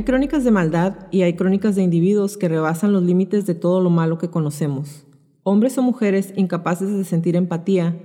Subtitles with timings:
[0.00, 3.82] Hay crónicas de maldad y hay crónicas de individuos que rebasan los límites de todo
[3.82, 5.04] lo malo que conocemos.
[5.42, 8.00] Hombres o mujeres incapaces de sentir empatía,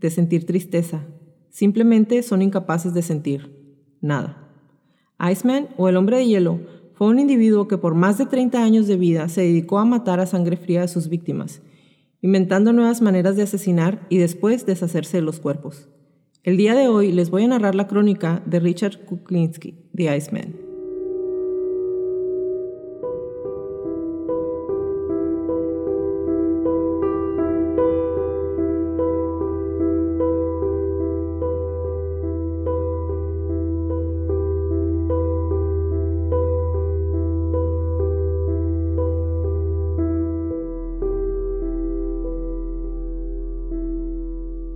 [0.00, 1.06] de sentir tristeza.
[1.50, 4.50] Simplemente son incapaces de sentir nada.
[5.20, 6.58] Iceman o el hombre de hielo
[6.94, 10.18] fue un individuo que por más de 30 años de vida se dedicó a matar
[10.18, 11.62] a sangre fría a sus víctimas,
[12.22, 15.88] inventando nuevas maneras de asesinar y después deshacerse de los cuerpos.
[16.42, 20.65] El día de hoy les voy a narrar la crónica de Richard Kuklinski, The Iceman.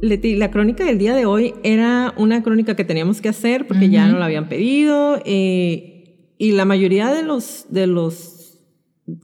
[0.02, 3.90] Leti, la crónica del día de hoy era una crónica que teníamos que hacer porque
[3.90, 8.58] ya no la habían pedido eh, y la mayoría de los, de los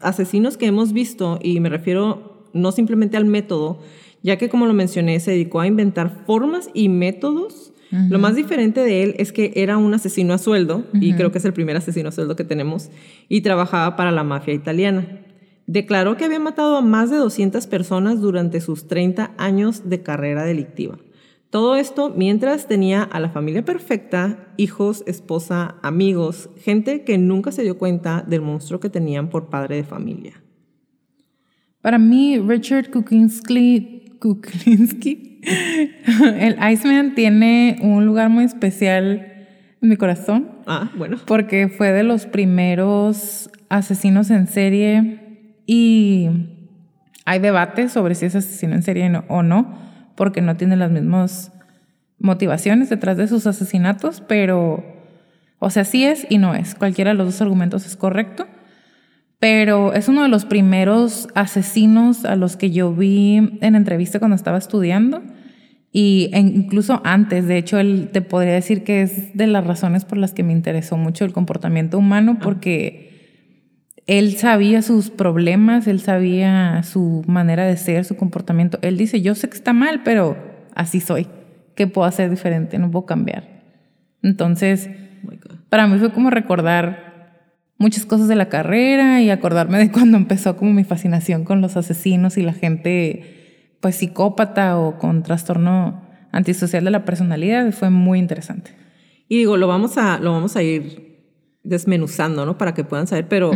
[0.01, 3.81] asesinos que hemos visto, y me refiero no simplemente al método,
[4.23, 7.73] ya que como lo mencioné, se dedicó a inventar formas y métodos.
[8.11, 11.39] Lo más diferente de él es que era un asesino a sueldo, y creo que
[11.39, 12.91] es el primer asesino a sueldo que tenemos,
[13.29, 15.21] y trabajaba para la mafia italiana.
[15.67, 20.45] Declaró que había matado a más de 200 personas durante sus 30 años de carrera
[20.45, 20.99] delictiva.
[21.51, 27.63] Todo esto mientras tenía a la familia perfecta, hijos, esposa, amigos, gente que nunca se
[27.63, 30.35] dio cuenta del monstruo que tenían por padre de familia.
[31.81, 35.41] Para mí, Richard Kuklinski, Kuklinski
[36.41, 39.47] el Iceman tiene un lugar muy especial
[39.81, 40.51] en mi corazón.
[40.67, 41.19] Ah, bueno.
[41.27, 45.26] Porque fue de los primeros asesinos en serie
[45.67, 46.29] y
[47.25, 49.79] hay debate sobre si es asesino en serie o no,
[50.15, 51.53] porque no tiene las mismas
[52.19, 54.85] motivaciones detrás de sus asesinatos, pero,
[55.59, 56.75] o sea, sí es y no es.
[56.75, 58.47] Cualquiera de los dos argumentos es correcto,
[59.39, 64.37] pero es uno de los primeros asesinos a los que yo vi en entrevista cuando
[64.37, 65.23] estaba estudiando.
[65.93, 70.19] Y incluso antes, de hecho, él te podría decir que es de las razones por
[70.19, 73.16] las que me interesó mucho el comportamiento humano, porque
[74.07, 78.79] él sabía sus problemas, él sabía su manera de ser, su comportamiento.
[78.83, 80.37] Él dice, yo sé que está mal, pero
[80.75, 81.27] así soy.
[81.75, 82.79] ¿Qué puedo hacer diferente?
[82.79, 83.63] No puedo cambiar.
[84.23, 84.89] Entonces,
[85.69, 90.57] para mí fue como recordar muchas cosas de la carrera y acordarme de cuando empezó
[90.57, 96.85] como mi fascinación con los asesinos y la gente pues psicópata o con trastorno antisocial
[96.85, 97.73] de la personalidad.
[97.73, 98.71] Fue muy interesante.
[99.29, 101.16] Y digo, lo vamos a, lo vamos a ir
[101.67, 102.57] desmenuzando, ¿no?
[102.57, 103.51] Para que puedan saber, pero,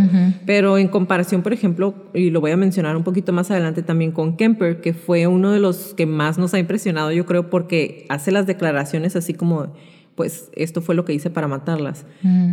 [0.46, 4.12] pero en comparación, por ejemplo, y lo voy a mencionar un poquito más adelante también
[4.12, 8.06] con Kemper, que fue uno de los que más nos ha impresionado, yo creo, porque
[8.08, 9.72] hace las declaraciones así como,
[10.16, 12.04] pues esto fue lo que hice para matarlas.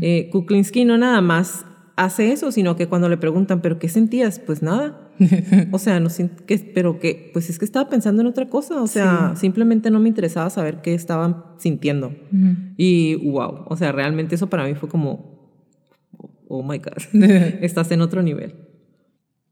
[0.02, 1.66] Eh, Kuklinski no nada más
[1.98, 4.40] hace eso, sino que cuando le preguntan, ¿pero qué sentías?
[4.40, 5.10] Pues nada.
[5.72, 6.10] o sea, no
[6.46, 8.82] que, pero que, pues es que estaba pensando en otra cosa.
[8.82, 12.16] O sea, simplemente no me interesaba saber qué estaban sintiendo.
[12.78, 15.37] Y wow, o sea, realmente eso para mí fue como,
[16.48, 16.98] oh my God,
[17.62, 18.56] estás en otro nivel.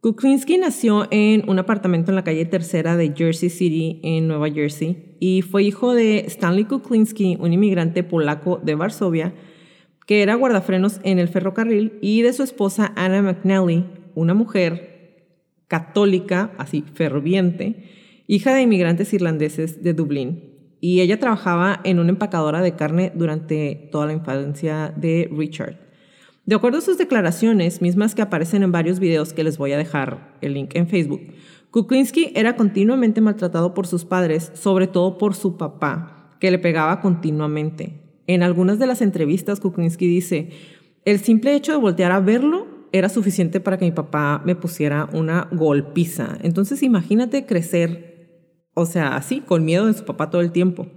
[0.06, 5.18] Kuklinski nació en un apartamento en la calle tercera de Jersey City, en Nueva Jersey,
[5.20, 9.34] y fue hijo de Stanley Kuklinski, un inmigrante polaco de Varsovia,
[10.06, 15.34] que era guardafrenos en el ferrocarril, y de su esposa Anna McNally, una mujer
[15.68, 20.78] católica, así ferviente, hija de inmigrantes irlandeses de Dublín.
[20.82, 25.85] Y ella trabajaba en una empacadora de carne durante toda la infancia de Richard.
[26.46, 29.78] De acuerdo a sus declaraciones, mismas que aparecen en varios videos que les voy a
[29.78, 31.22] dejar el link en Facebook,
[31.72, 37.02] Kuklinski era continuamente maltratado por sus padres, sobre todo por su papá, que le pegaba
[37.02, 38.02] continuamente.
[38.28, 40.50] En algunas de las entrevistas, Kuklinski dice,
[41.04, 45.10] el simple hecho de voltear a verlo era suficiente para que mi papá me pusiera
[45.14, 46.38] una golpiza.
[46.44, 50.88] Entonces imagínate crecer, o sea, así, con miedo de su papá todo el tiempo.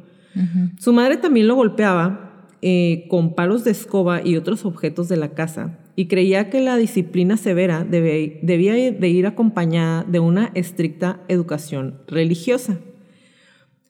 [0.78, 2.27] Su madre también lo golpeaba
[2.60, 6.76] eh, con palos de escoba y otros objetos de la casa y creía que la
[6.76, 12.78] disciplina severa debía de ir acompañada de una estricta educación religiosa.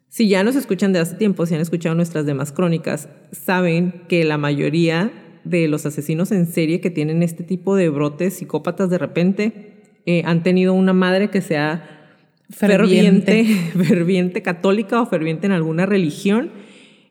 [0.09, 4.25] Si ya nos escuchan de hace tiempo, si han escuchado nuestras demás crónicas, saben que
[4.25, 5.12] la mayoría
[5.44, 9.73] de los asesinos en serie que tienen este tipo de brotes psicópatas de repente
[10.06, 12.11] eh, han tenido una madre que sea
[12.49, 13.44] ferviente,
[13.76, 16.50] ferviente católica o ferviente en alguna religión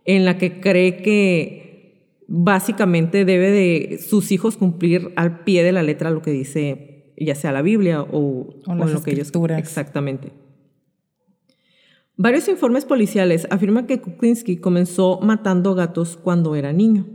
[0.07, 5.83] en la que cree que básicamente debe de sus hijos cumplir al pie de la
[5.83, 10.31] letra lo que dice ya sea la Biblia o, lo que ellos exactamente.
[12.15, 17.07] Varios informes policiales afirman que Kuklinski comenzó matando gatos cuando era niño.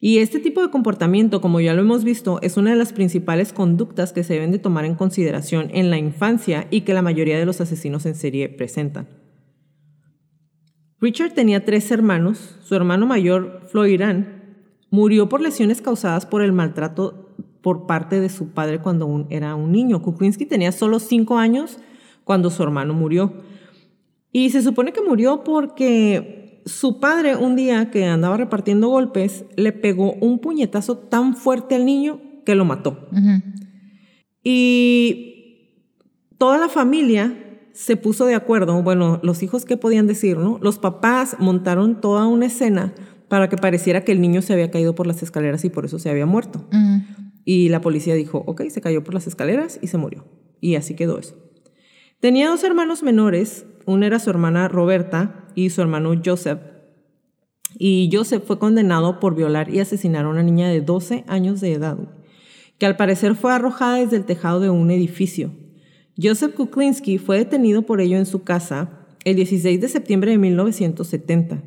[0.00, 3.52] Y este tipo de comportamiento, como ya lo hemos visto, es una de las principales
[3.52, 7.38] conductas que se deben de tomar en consideración en la infancia y que la mayoría
[7.38, 9.21] de los asesinos en serie presentan.
[11.02, 12.56] Richard tenía tres hermanos.
[12.62, 14.40] Su hermano mayor, Floirán,
[14.88, 19.72] murió por lesiones causadas por el maltrato por parte de su padre cuando era un
[19.72, 20.00] niño.
[20.00, 21.78] Kuklinski tenía solo cinco años
[22.22, 23.32] cuando su hermano murió.
[24.30, 29.72] Y se supone que murió porque su padre un día que andaba repartiendo golpes le
[29.72, 33.08] pegó un puñetazo tan fuerte al niño que lo mató.
[34.44, 35.80] Y
[36.38, 40.58] toda la familia se puso de acuerdo, bueno, los hijos qué podían decir, ¿no?
[40.60, 42.94] Los papás montaron toda una escena
[43.28, 45.98] para que pareciera que el niño se había caído por las escaleras y por eso
[45.98, 46.66] se había muerto.
[47.44, 50.26] Y la policía dijo, ok, se cayó por las escaleras y se murió.
[50.60, 51.36] Y así quedó eso.
[52.20, 56.60] Tenía dos hermanos menores, una era su hermana Roberta y su hermano Joseph.
[57.78, 61.72] Y Joseph fue condenado por violar y asesinar a una niña de 12 años de
[61.72, 61.98] edad,
[62.78, 65.52] que al parecer fue arrojada desde el tejado de un edificio.
[66.20, 68.90] Joseph Kuklinski fue detenido por ello en su casa
[69.24, 71.62] el 16 de septiembre de 1970.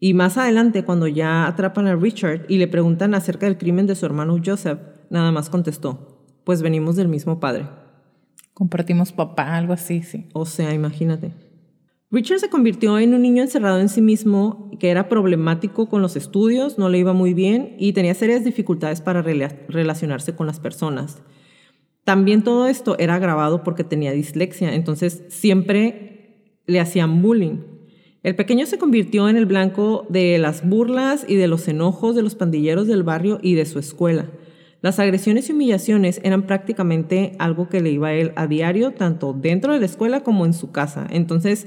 [0.00, 3.94] Y más adelante, cuando ya atrapan a Richard y le preguntan acerca del crimen de
[3.94, 4.78] su hermano Joseph,
[5.10, 7.66] nada más contestó, pues venimos del mismo padre.
[8.54, 10.26] Compartimos papá, algo así, sí.
[10.34, 11.32] O sea, imagínate.
[12.10, 16.16] Richard se convirtió en un niño encerrado en sí mismo, que era problemático con los
[16.16, 21.22] estudios, no le iba muy bien y tenía serias dificultades para relacionarse con las personas.
[22.08, 27.58] También todo esto era agravado porque tenía dislexia, entonces siempre le hacían bullying.
[28.22, 32.22] El pequeño se convirtió en el blanco de las burlas y de los enojos de
[32.22, 34.24] los pandilleros del barrio y de su escuela.
[34.80, 39.34] Las agresiones y humillaciones eran prácticamente algo que le iba a él a diario, tanto
[39.34, 41.06] dentro de la escuela como en su casa.
[41.10, 41.66] Entonces,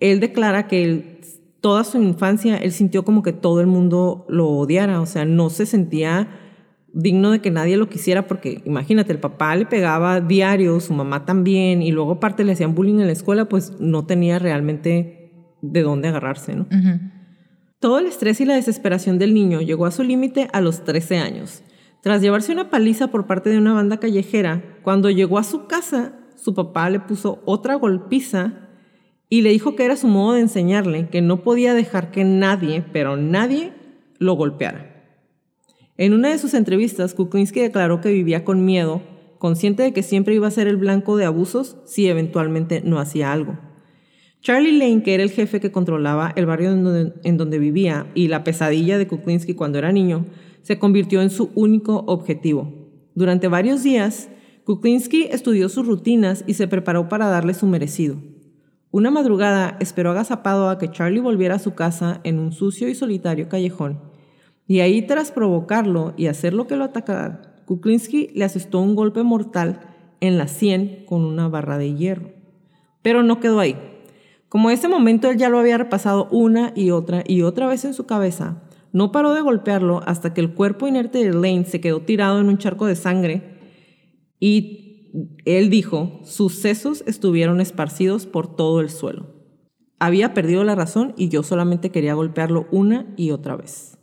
[0.00, 1.20] él declara que
[1.60, 5.50] toda su infancia él sintió como que todo el mundo lo odiara, o sea, no
[5.50, 6.37] se sentía
[6.92, 11.24] digno de que nadie lo quisiera porque imagínate, el papá le pegaba diario, su mamá
[11.24, 15.82] también, y luego aparte le hacían bullying en la escuela, pues no tenía realmente de
[15.82, 16.66] dónde agarrarse, ¿no?
[17.80, 21.18] Todo el estrés y la desesperación del niño llegó a su límite a los 13
[21.18, 21.62] años.
[22.02, 26.14] Tras llevarse una paliza por parte de una banda callejera, cuando llegó a su casa,
[26.36, 28.68] su papá le puso otra golpiza
[29.28, 32.84] y le dijo que era su modo de enseñarle que no podía dejar que nadie,
[32.92, 33.72] pero nadie,
[34.18, 34.97] lo golpeara.
[36.00, 39.02] En una de sus entrevistas, Kuklinski declaró que vivía con miedo,
[39.38, 43.32] consciente de que siempre iba a ser el blanco de abusos si eventualmente no hacía
[43.32, 43.58] algo.
[44.40, 48.44] Charlie Lane, que era el jefe que controlaba el barrio en donde, vivía y la
[48.44, 50.26] pesadilla de Kuklinski cuando era niño,
[50.62, 52.72] se convirtió en su único objetivo.
[53.16, 54.28] Durante varios días,
[54.66, 58.22] Kuklinski estudió sus rutinas y se preparó para darle su merecido.
[58.92, 62.94] Una madrugada esperó agazapado a que Charlie volviera a su casa en un sucio y
[62.94, 64.07] solitario callejón
[64.68, 69.22] y ahí tras provocarlo y hacer lo que lo atacara, Kuklinski le asestó un golpe
[69.22, 69.80] mortal
[70.20, 72.30] en la sien con una barra de hierro.
[73.02, 73.76] Pero no quedó ahí.
[74.48, 77.94] Como ese momento él ya lo había repasado una y otra y otra vez en
[77.94, 82.00] su cabeza, no paró de golpearlo hasta que el cuerpo inerte de Lane se quedó
[82.00, 83.58] tirado en un charco de sangre
[84.40, 89.26] y él dijo, sus sesos estuvieron esparcidos por todo el suelo.
[89.98, 93.97] Había perdido la razón y yo solamente quería golpearlo una y otra vez.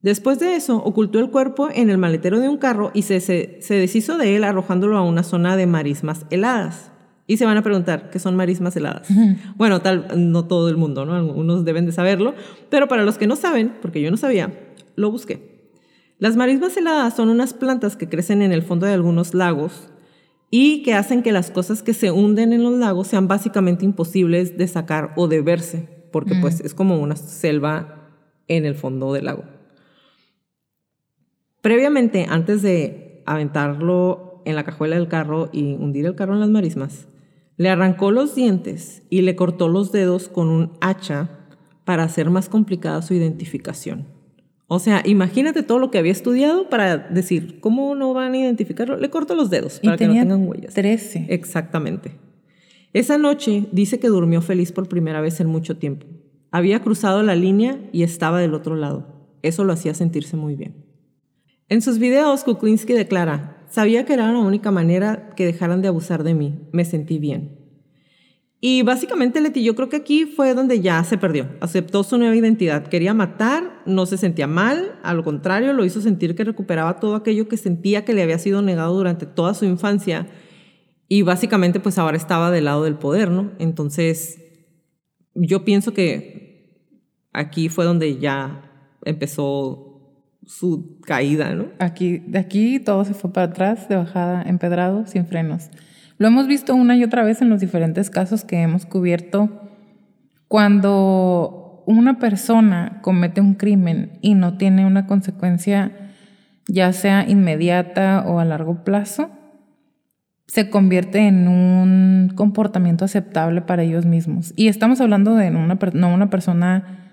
[0.00, 3.74] Después de eso, ocultó el cuerpo en el maletero de un carro y se, se,
[3.74, 6.92] deshizo de él arrojándolo a una zona de marismas heladas.
[7.26, 9.08] Y se van a preguntar, ¿qué son marismas heladas?
[9.56, 11.14] Bueno, tal, no todo el mundo, ¿no?
[11.14, 12.34] Algunos deben de saberlo,
[12.70, 14.52] pero para los que no saben, porque yo no sabía,
[14.94, 15.72] lo busqué.
[16.18, 19.90] Las marismas heladas son unas plantas que crecen en el fondo de algunos lagos
[20.50, 24.56] y que hacen que las cosas que se hunden en los lagos sean básicamente imposibles
[24.56, 28.08] de sacar o de verse, porque pues es como una selva
[28.46, 29.57] en el fondo del lago.
[31.68, 36.48] Previamente, antes de aventarlo en la cajuela del carro y hundir el carro en las
[36.48, 37.08] marismas,
[37.58, 41.28] le arrancó los dientes y le cortó los dedos con un hacha
[41.84, 44.06] para hacer más complicada su identificación.
[44.66, 48.96] O sea, imagínate todo lo que había estudiado para decir, ¿cómo no van a identificarlo?
[48.96, 50.72] Le corto los dedos para que no tengan huellas.
[50.72, 51.26] 13.
[51.28, 52.12] Exactamente.
[52.94, 56.06] Esa noche dice que durmió feliz por primera vez en mucho tiempo.
[56.50, 59.06] Había cruzado la línea y estaba del otro lado.
[59.42, 60.87] Eso lo hacía sentirse muy bien.
[61.68, 66.24] En sus videos, Kuklinski declara, sabía que era la única manera que dejaran de abusar
[66.24, 66.58] de mí.
[66.72, 67.58] Me sentí bien.
[68.60, 71.48] Y básicamente Leti, yo creo que aquí fue donde ya se perdió.
[71.60, 72.88] Aceptó su nueva identidad.
[72.88, 77.46] Quería matar, no se sentía mal, al contrario, lo hizo sentir que recuperaba todo aquello
[77.46, 80.26] que sentía que le había sido negado durante toda su infancia.
[81.06, 83.52] Y básicamente pues ahora estaba del lado del poder, ¿no?
[83.58, 84.42] Entonces,
[85.34, 86.98] yo pienso que
[87.32, 89.87] aquí fue donde ya empezó
[90.48, 91.66] su caída, ¿no?
[91.78, 95.70] Aquí, de aquí todo se fue para atrás, de bajada, empedrado, sin frenos.
[96.16, 99.70] Lo hemos visto una y otra vez en los diferentes casos que hemos cubierto.
[100.48, 105.92] Cuando una persona comete un crimen y no tiene una consecuencia
[106.66, 109.30] ya sea inmediata o a largo plazo,
[110.46, 114.54] se convierte en un comportamiento aceptable para ellos mismos.
[114.56, 117.07] Y estamos hablando de una, no una persona,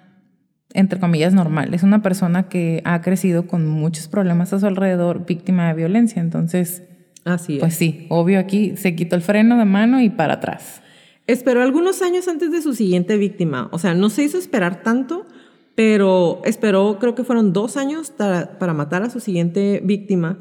[0.76, 5.26] entre comillas, normal, es una persona que ha crecido con muchos problemas a su alrededor,
[5.26, 6.22] víctima de violencia.
[6.22, 6.84] Entonces,
[7.26, 10.82] Así Pues sí, obvio aquí se quitó el freno de mano y para atrás.
[11.26, 13.68] Esperó algunos años antes de su siguiente víctima.
[13.72, 15.26] O sea, no se hizo esperar tanto,
[15.74, 20.38] pero esperó, creo que fueron dos años para, matar a su siguiente víctima.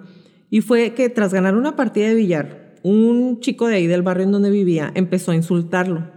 [0.50, 4.24] Y fue que tras ganar una partida de billar, un chico de ahí del barrio
[4.24, 6.12] en donde vivía empezó a insultarlo.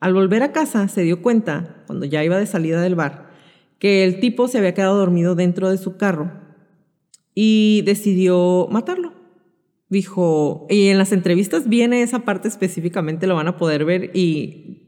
[0.00, 3.27] Al volver a casa se dio cuenta, cuando ya iba de salida del bar,
[3.78, 6.32] que el tipo se había quedado dormido dentro de su carro
[7.34, 9.18] y decidió matarlo
[9.88, 14.82] dijo, y en las entrevistas viene esa parte específicamente, lo van a poder ver y,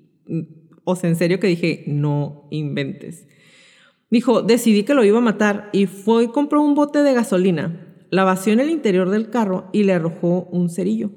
[0.84, 3.26] o sea, en serio que dije, no inventes.
[4.10, 7.86] Dijo, decidí que lo iba a matar y fue y compró un bote de gasolina,
[8.10, 11.10] la vació en el interior del carro y le arrojó un cerillo.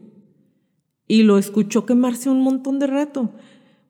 [1.07, 3.33] Y lo escuchó quemarse un montón de rato.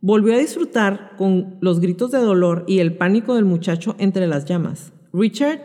[0.06, 4.44] Volvió a disfrutar con los gritos de dolor y el pánico del muchacho entre las
[4.44, 4.92] llamas.
[5.14, 5.62] Richard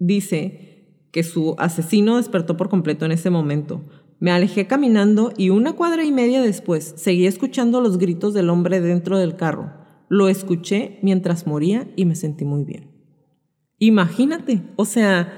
[0.00, 3.84] dice que su asesino despertó por completo en ese momento.
[4.18, 8.80] Me alejé caminando y una cuadra y media después seguí escuchando los gritos del hombre
[8.80, 9.72] dentro del carro.
[10.08, 12.90] Lo escuché mientras moría y me sentí muy bien.
[13.78, 15.32] Imagínate, o sea,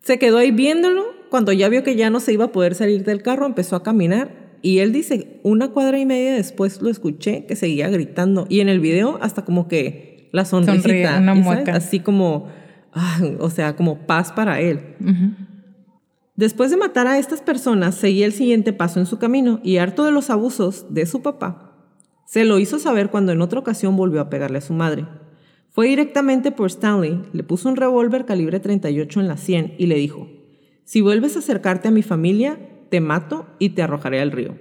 [0.00, 1.04] se quedó ahí viéndolo.
[1.30, 3.84] Cuando ya vio que ya no se iba a poder salir del carro, empezó a
[3.84, 8.46] caminar y él dice, una cuadra y media después lo escuché que seguía gritando.
[8.48, 11.76] Y en el video hasta como que la sonrisita, una mueca.
[11.76, 12.48] así como
[12.94, 14.80] Ah, o sea, como paz para él.
[16.36, 20.04] Después de matar a estas personas, seguía el siguiente paso en su camino y harto
[20.04, 21.72] de los abusos de su papá,
[22.24, 25.06] se lo hizo saber cuando en otra ocasión volvió a pegarle a su madre.
[25.70, 29.96] Fue directamente por Stanley, le puso un revólver calibre 38 en la sien y le
[29.96, 30.28] dijo,
[30.84, 32.58] si vuelves a acercarte a mi familia,
[32.94, 34.54] te mato y te arrojaré al río.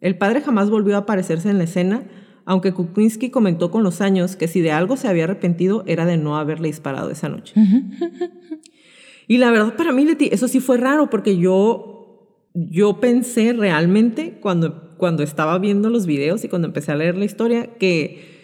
[0.00, 2.04] El padre jamás volvió a aparecerse en la escena
[2.44, 6.16] aunque Kuklinski comentó con los años que si de algo se había arrepentido era de
[6.16, 7.54] no haberle disparado esa noche.
[9.26, 14.38] y la verdad para mí, Leti, eso sí fue raro porque yo, yo pensé realmente
[14.40, 18.39] cuando, cuando estaba viendo los videos y cuando empecé a leer la historia que,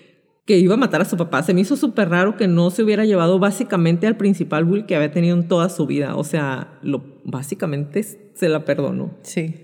[0.46, 1.42] que iba a matar a su papá.
[1.42, 4.96] Se me hizo súper raro que no se hubiera llevado básicamente al principal bull que
[4.96, 6.16] había tenido en toda su vida.
[6.16, 9.18] O sea, lo, básicamente se la perdonó.
[9.22, 9.56] Sí,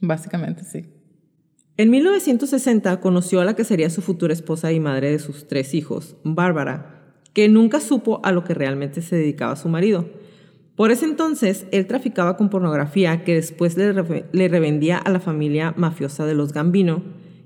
[0.00, 0.86] básicamente sí.
[1.76, 5.74] En 1960 conoció a la que sería su futura esposa y madre de sus tres
[5.74, 10.06] hijos, Bárbara, que nunca supo a lo que realmente se dedicaba su marido.
[10.76, 13.92] Por ese entonces, él traficaba con pornografía que después le,
[14.48, 17.02] revendía a la familia mafiosa de los Gambino.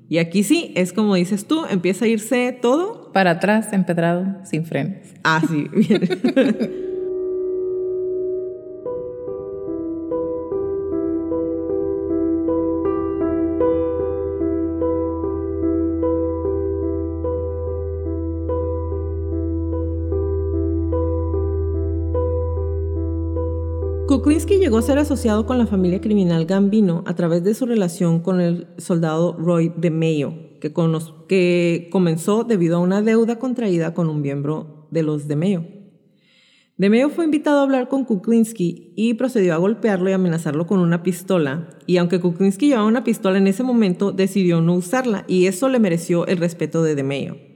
[0.08, 3.12] Y aquí sí, es como dices tú, empieza a irse todo.
[3.12, 4.98] Para atrás, empedrado, sin frenos.
[5.22, 6.84] Ah, sí, bien.
[24.64, 28.40] llegó a ser asociado con la familia criminal Gambino a través de su relación con
[28.40, 30.72] el soldado Roy de Mayo, que,
[31.28, 35.64] que comenzó debido a una deuda contraída con un miembro de los de Mayo.
[36.78, 41.02] DeMeo fue invitado a hablar con Kuklinski y procedió a golpearlo y amenazarlo con una
[41.02, 41.68] pistola.
[41.86, 45.78] Y aunque Kuklinski llevaba una pistola en ese momento, decidió no usarla y eso le
[45.78, 47.53] mereció el respeto de DeMeo.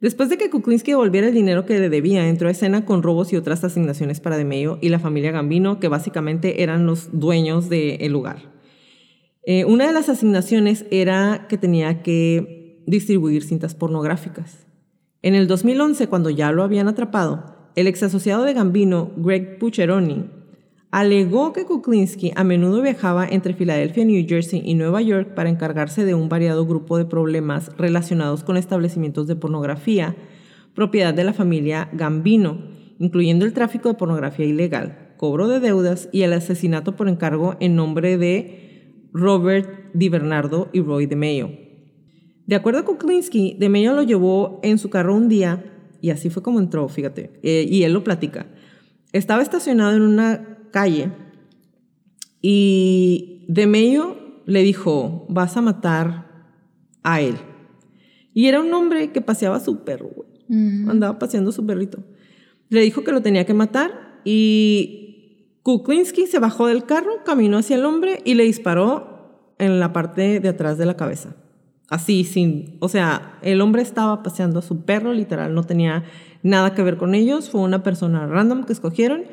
[0.00, 3.32] Después de que Kuklinski devolviera el dinero que le debía, entró a escena con robos
[3.32, 8.12] y otras asignaciones para DeMeo y la familia Gambino, que básicamente eran los dueños del
[8.12, 8.52] lugar.
[9.44, 14.66] Eh, una de las asignaciones era que tenía que distribuir cintas pornográficas.
[15.22, 20.30] En el 2011, cuando ya lo habían atrapado, el ex asociado de Gambino, Greg Pucheroni,
[20.96, 26.06] alegó que Kuklinski a menudo viajaba entre Filadelfia, New Jersey y Nueva York para encargarse
[26.06, 30.16] de un variado grupo de problemas relacionados con establecimientos de pornografía,
[30.74, 36.22] propiedad de la familia Gambino, incluyendo el tráfico de pornografía ilegal, cobro de deudas y
[36.22, 41.50] el asesinato por encargo en nombre de Robert Di Bernardo y Roy DeMeo.
[42.46, 45.62] De acuerdo a Kuklinski, DeMeo lo llevó en su carro un día
[46.00, 47.38] y así fue como entró, fíjate.
[47.42, 48.46] Eh, y él lo platica.
[49.12, 51.10] Estaba estacionado en una calle
[52.40, 56.52] y de medio le dijo, vas a matar
[57.02, 57.36] a él.
[58.32, 60.28] Y era un hombre que paseaba su perro, güey.
[60.88, 61.98] Andaba paseando su perrito.
[62.68, 67.76] Le dijo que lo tenía que matar y Kuklinski se bajó del carro, caminó hacia
[67.76, 71.34] el hombre y le disparó en la parte de atrás de la cabeza.
[71.88, 76.04] Así, sin, o sea, el hombre estaba paseando a su perro, literal, no tenía
[76.42, 79.24] nada que ver con ellos, fue una persona random que escogieron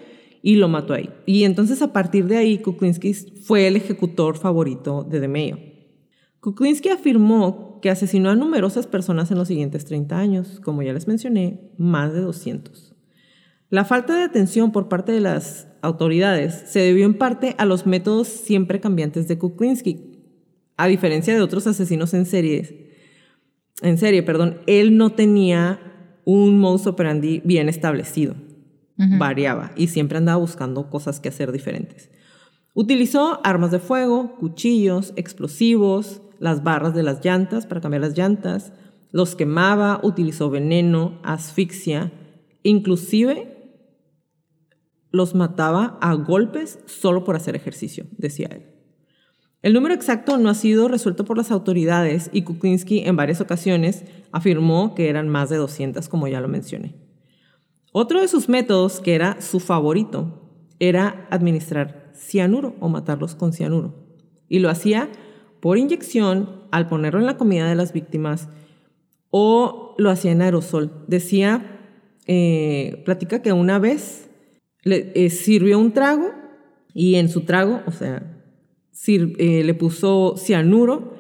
[0.46, 1.10] y lo mató ahí.
[1.26, 5.58] Y entonces a partir de ahí, Kuklinski fue el ejecutor favorito de DeMeo.
[6.42, 11.08] Kuklinski afirmó que asesinó a numerosas personas en los siguientes 30 años, como ya les
[11.08, 12.94] mencioné, más de 200.
[13.70, 17.88] La falta de atención por parte de las autoridades se debió en parte a los
[17.88, 20.12] métodos siempre cambiantes de Kuklinski,
[20.76, 22.92] a diferencia de otros asesinos en serie,
[23.82, 25.80] en serie, perdón, él no tenía
[26.26, 28.36] un modus operandi bien establecido.
[28.96, 32.10] Variaba y siempre andaba buscando cosas que hacer diferentes.
[32.76, 38.74] Utilizó armas de fuego, cuchillos, explosivos, las barras de las llantas para cambiar las llantas,
[39.12, 42.12] los quemaba, utilizó veneno, asfixia,
[42.64, 43.54] inclusive
[45.12, 48.66] los mataba a golpes solo por hacer ejercicio, decía él.
[49.62, 54.04] El número exacto no ha sido resuelto por las autoridades y Kuklinski en varias ocasiones
[54.32, 57.03] afirmó que eran más de 200, como ya lo mencioné.
[57.96, 63.94] Otro de sus métodos, que era su favorito, era administrar cianuro o matarlos con cianuro.
[64.50, 65.10] Y lo hacía
[65.62, 68.50] por inyección al ponerlo en la comida de las víctimas
[69.30, 71.06] o lo hacía en aerosol.
[71.08, 71.82] Decía,
[72.26, 74.28] eh, platica que una vez
[74.82, 76.32] le eh, sirvió un trago
[76.96, 78.42] y en su trago, o sea,
[79.08, 81.13] eh, le puso cianuro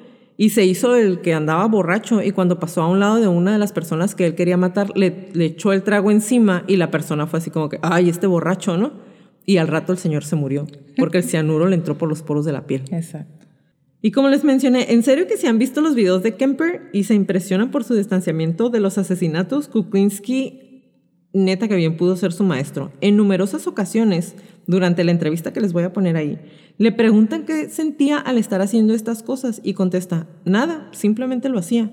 [0.44, 3.54] y se hizo el que andaba borracho y cuando pasó a un lado de una
[3.54, 6.92] de las personas que él quería matar, le, le echó el trago encima y la
[6.92, 8.92] persona fue así como que, ay, este borracho, ¿no?
[9.46, 12.44] Y al rato el señor se murió porque el cianuro le entró por los poros
[12.44, 12.84] de la piel.
[12.92, 13.46] Exacto.
[14.02, 17.06] Y como les mencioné, en serio que si han visto los videos de Kemper y
[17.06, 20.73] se impresionan por su distanciamiento de los asesinatos, Kuklinski
[21.34, 22.92] neta que bien pudo ser su maestro.
[23.02, 24.36] En numerosas ocasiones,
[24.68, 26.40] durante la entrevista que les voy a poner ahí,
[26.78, 31.92] le preguntan qué sentía al estar haciendo estas cosas y contesta, nada, simplemente lo hacía.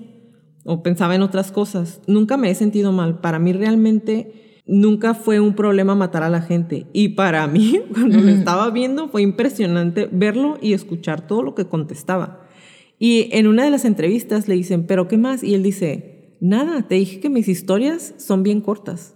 [0.63, 2.01] O pensaba en otras cosas.
[2.07, 3.19] Nunca me he sentido mal.
[3.19, 6.85] Para mí realmente nunca fue un problema matar a la gente.
[6.93, 11.65] Y para mí, cuando lo estaba viendo, fue impresionante verlo y escuchar todo lo que
[11.65, 12.47] contestaba.
[12.99, 15.43] Y en una de las entrevistas le dicen, ¿pero qué más?
[15.43, 19.15] Y él dice, nada, te dije que mis historias son bien cortas.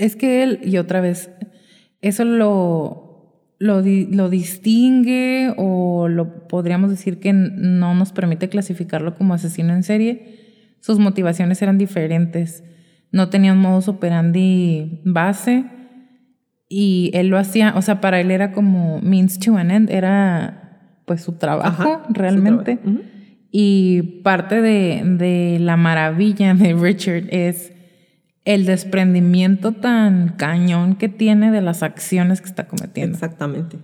[0.00, 1.30] Es que él, y otra vez,
[2.00, 9.74] eso lo, lo, distingue o lo podríamos decir que no nos permite clasificarlo como asesino
[9.74, 10.38] en serie,
[10.80, 12.64] sus motivaciones eran diferentes.
[13.12, 15.66] No tenía un modus operandi base
[16.66, 21.02] y él lo hacía, o sea, para él era como means to an end, era
[21.04, 22.78] pues su trabajo realmente.
[23.50, 27.74] Y parte de, de la maravilla de Richard es
[28.44, 33.14] el desprendimiento tan cañón que tiene de las acciones que está cometiendo.
[33.14, 33.78] Exactamente.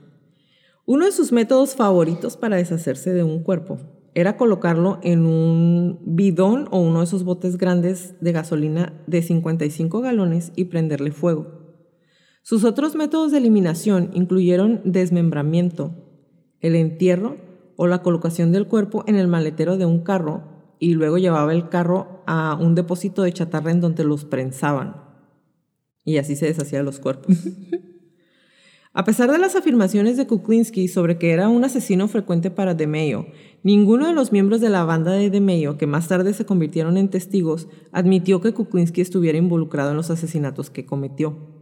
[0.87, 3.79] Uno de sus métodos favoritos para deshacerse de un cuerpo
[4.14, 10.01] era colocarlo en un bidón o uno de esos botes grandes de gasolina de 55
[10.01, 11.49] galones y prenderle fuego.
[12.42, 15.92] Sus otros métodos de eliminación incluyeron desmembramiento,
[16.61, 17.37] el entierro
[17.77, 20.45] o la colocación del cuerpo en el maletero de un carro
[20.79, 24.97] y luego llevaba el carro a un depósito de chatarra en donde los prensaban.
[26.05, 27.37] Y así se deshacía de los cuerpos.
[28.93, 33.27] a pesar de las afirmaciones de Kuklinski sobre que era un asesino frecuente para DeMeo,
[33.62, 37.11] ninguno de los miembros de la banda de DeMeo, que más tarde se convirtieron en
[37.11, 41.57] testigos, admitió que Kuklinski estuviera involucrado en los asesinatos que cometió.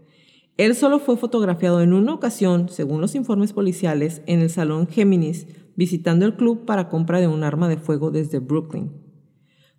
[0.56, 5.48] Él solo fue fotografiado en una ocasión, según los informes policiales, en el Salón Géminis,
[5.74, 9.03] visitando el club para compra de un arma de fuego desde Brooklyn.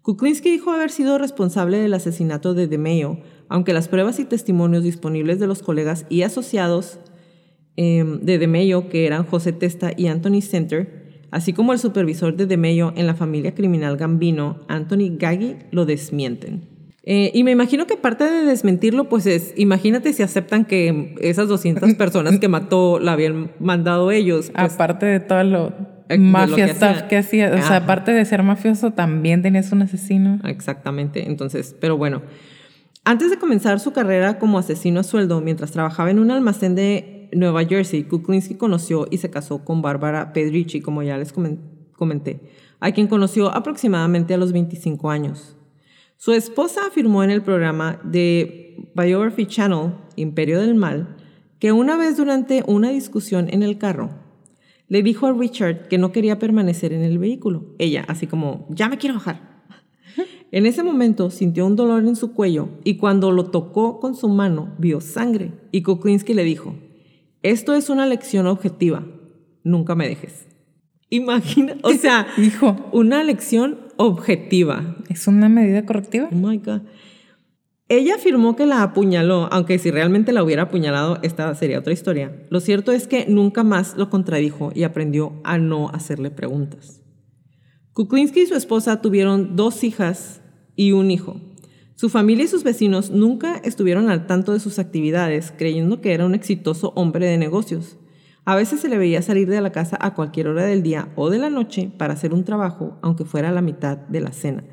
[0.05, 5.39] Kuklinski dijo haber sido responsable del asesinato de DeMeo, aunque las pruebas y testimonios disponibles
[5.39, 6.99] de los colegas y asociados
[7.75, 12.45] em, de DeMeo, que eran José Testa y Anthony Center, así como el supervisor de
[12.45, 16.69] DeMeo en la familia criminal Gambino, Anthony Gaggi, lo desmienten.
[17.01, 21.47] Eh, y me imagino que parte de desmentirlo, pues es, imagínate si aceptan que esas
[21.47, 24.51] 200 personas que mató la habían mandado ellos.
[24.51, 28.43] Pues, Aparte de todo lo eh, mafia stuff que hacía, o sea, aparte de ser
[28.43, 30.39] mafioso, también tenías un asesino.
[30.45, 32.21] Exactamente, entonces, pero bueno.
[33.07, 37.29] Antes de comenzar su carrera como asesino a sueldo, mientras trabajaba en un almacén de
[37.33, 42.39] Nueva Jersey, Kuklinski conoció y se casó con Bárbara Pedrici, como ya les comenté,
[42.79, 45.55] a quien conoció aproximadamente a los 25 años.
[46.17, 51.15] Su esposa afirmó en el programa de Biography Channel, Imperio del Mal,
[51.59, 54.24] que una vez durante una discusión en el carro,
[54.88, 57.76] le dijo a Richard que no quería permanecer en el vehículo.
[57.80, 59.56] Ella, así como, ya me quiero bajar.
[60.52, 64.30] En ese momento sintió un dolor en su cuello y cuando lo tocó con su
[64.30, 66.76] mano vio sangre y Kuklinski le dijo,
[67.43, 69.06] esto es una lección objetiva,
[69.63, 70.48] nunca me dejes.
[71.10, 74.95] Imagina, o sea, hijo, una lección objetiva.
[75.10, 76.30] ¿Es una medida correctiva?
[76.32, 76.82] Oh my God.
[77.88, 82.36] Ella afirmó que la apuñaló, aunque si realmente la hubiera apuñalado, esta sería otra historia.
[82.50, 87.04] Lo cierto es que nunca más lo contradijo y aprendió a no hacerle preguntas.
[87.93, 90.41] Kuklinski y su esposa tuvieron dos hijas
[90.76, 91.39] y un hijo.
[91.93, 96.26] Su familia y sus vecinos nunca estuvieron al tanto de sus actividades, creyendo que era
[96.26, 97.98] un exitoso hombre de negocios.
[98.45, 101.30] A veces se le veía salir de la casa a cualquier hora del día o
[101.30, 104.63] de la noche para hacer un trabajo, aunque fuera a la mitad de la cena.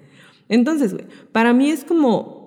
[0.48, 0.96] Entonces,
[1.30, 2.41] para mí es como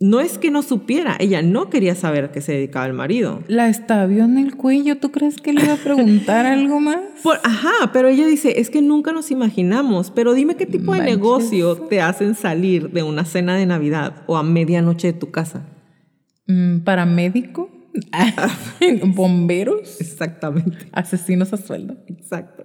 [0.00, 3.42] no es que no supiera, ella no quería saber a qué se dedicaba el marido.
[3.48, 6.98] La estabió en el cuello, ¿tú crees que le iba a preguntar algo más?
[7.42, 11.76] ajá, pero ella dice, es que nunca nos imaginamos, pero dime qué tipo de negocio
[11.76, 15.66] te hacen salir de una cena de Navidad o a medianoche de tu casa.
[16.46, 17.70] Mm, ¿Paramédico?
[19.04, 20.00] ¿Bomberos?
[20.00, 20.88] Exactamente.
[20.92, 21.96] Asesinos a sueldo.
[22.06, 22.62] Exacto.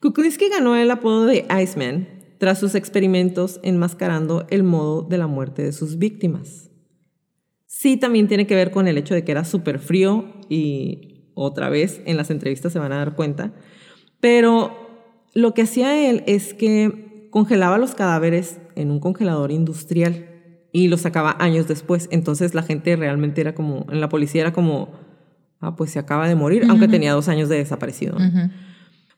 [0.00, 5.62] Kuklinski ganó el apodo de Iceman tras sus experimentos enmascarando el modo de la muerte
[5.62, 6.70] de sus víctimas.
[7.66, 11.68] Sí, también tiene que ver con el hecho de que era súper frío y otra
[11.68, 13.52] vez en las entrevistas se van a dar cuenta,
[14.20, 14.86] pero
[15.34, 20.26] lo que hacía él es que congelaba los cadáveres en un congelador industrial
[20.72, 22.08] y los sacaba años después.
[22.10, 24.92] Entonces la gente realmente era como, en la policía era como,
[25.60, 28.16] ah, pues se acaba de morir, aunque tenía dos años de desaparecido.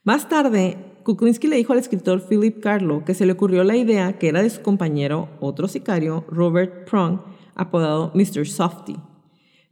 [0.02, 4.18] Más tarde, Kuklinski le dijo al escritor Philip Carlo que se le ocurrió la idea
[4.18, 7.20] que era de su compañero, otro sicario, Robert Prong,
[7.54, 8.46] apodado Mr.
[8.46, 8.96] Softy.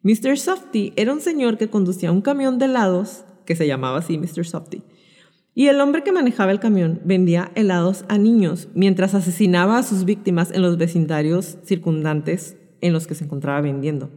[0.03, 0.39] Mr.
[0.39, 4.47] Softy era un señor que conducía un camión de helados, que se llamaba así Mr.
[4.47, 4.83] Softy,
[5.55, 10.05] y el hombre que manejaba el camión vendía helados a niños mientras asesinaba a sus
[10.05, 14.11] víctimas en los vecindarios circundantes en los que se encontraba vendiendo.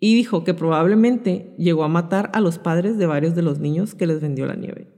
[0.00, 3.94] Y dijo que probablemente llegó a matar a los padres de varios de los niños
[3.94, 4.88] que les vendió la nieve.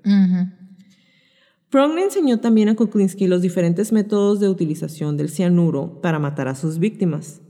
[1.76, 6.48] Prong le enseñó también a Kuklinski los diferentes métodos de utilización del cianuro para matar
[6.48, 7.42] a sus víctimas.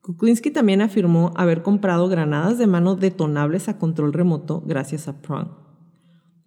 [0.00, 5.50] Kuklinski también afirmó haber comprado granadas de mano detonables a control remoto gracias a Prong.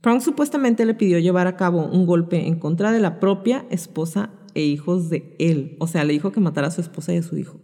[0.01, 4.31] Prong supuestamente le pidió llevar a cabo un golpe en contra de la propia esposa
[4.53, 7.23] e hijos de él, o sea, le dijo que matara a su esposa y a
[7.23, 7.61] su hijo.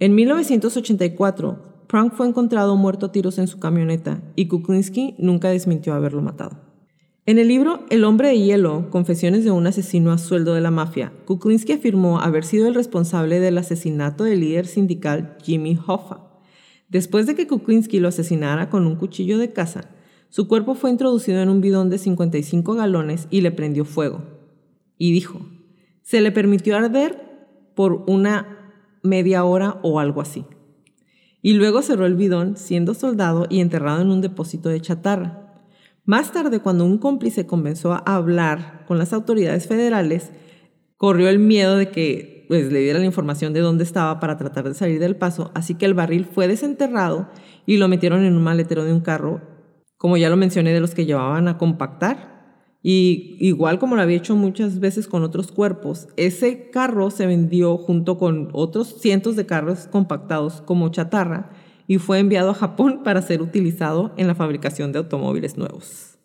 [0.00, 5.94] En 1984, Prong fue encontrado muerto a tiros en su camioneta y Kuklinski nunca desmintió
[5.94, 6.65] haberlo matado.
[7.28, 10.70] En el libro El hombre de hielo, Confesiones de un asesino a sueldo de la
[10.70, 16.20] mafia, Kuklinski afirmó haber sido el responsable del asesinato del líder sindical Jimmy Hoffa.
[16.88, 19.90] Después de que Kuklinski lo asesinara con un cuchillo de caza,
[20.28, 24.22] su cuerpo fue introducido en un bidón de 55 galones y le prendió fuego.
[24.96, 25.40] Y dijo,
[26.02, 30.44] se le permitió arder por una media hora o algo así.
[31.42, 35.45] Y luego cerró el bidón siendo soldado y enterrado en un depósito de chatarra.
[36.06, 40.30] Más tarde, cuando un cómplice comenzó a hablar con las autoridades federales,
[40.96, 44.68] corrió el miedo de que pues, le diera la información de dónde estaba para tratar
[44.68, 47.28] de salir del paso, así que el barril fue desenterrado
[47.66, 49.40] y lo metieron en un maletero de un carro,
[49.96, 52.36] como ya lo mencioné, de los que llevaban a compactar.
[52.84, 57.78] Y igual como lo había hecho muchas veces con otros cuerpos, ese carro se vendió
[57.78, 61.50] junto con otros cientos de carros compactados como chatarra
[61.86, 66.18] y fue enviado a Japón para ser utilizado en la fabricación de automóviles nuevos.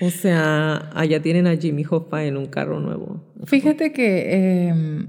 [0.00, 3.34] O sea, allá tienen a Jimmy Hoffa en un carro nuevo.
[3.44, 5.08] Fíjate que em,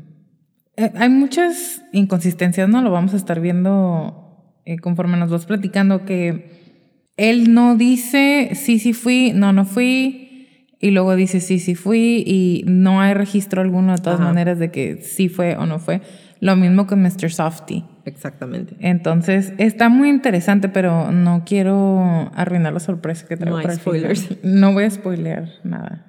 [0.75, 2.81] eh, hay muchas inconsistencias, ¿no?
[2.81, 4.29] Lo vamos a estar viendo
[4.65, 6.59] eh, conforme nos vas platicando, que
[7.17, 10.47] él no dice sí, sí fui, no, no fui,
[10.79, 14.71] y luego dice sí, sí fui, y no hay registro alguno de todas maneras de
[14.71, 16.01] que sí fue o no fue.
[16.41, 17.31] Lo mismo con Mr.
[17.31, 17.85] Softy.
[18.05, 18.75] Exactamente.
[18.79, 24.43] Entonces, está muy interesante, pero no quiero arruinar la sorpresa que traigo no hay spoilers.
[24.43, 26.05] No voy a spoilear nada.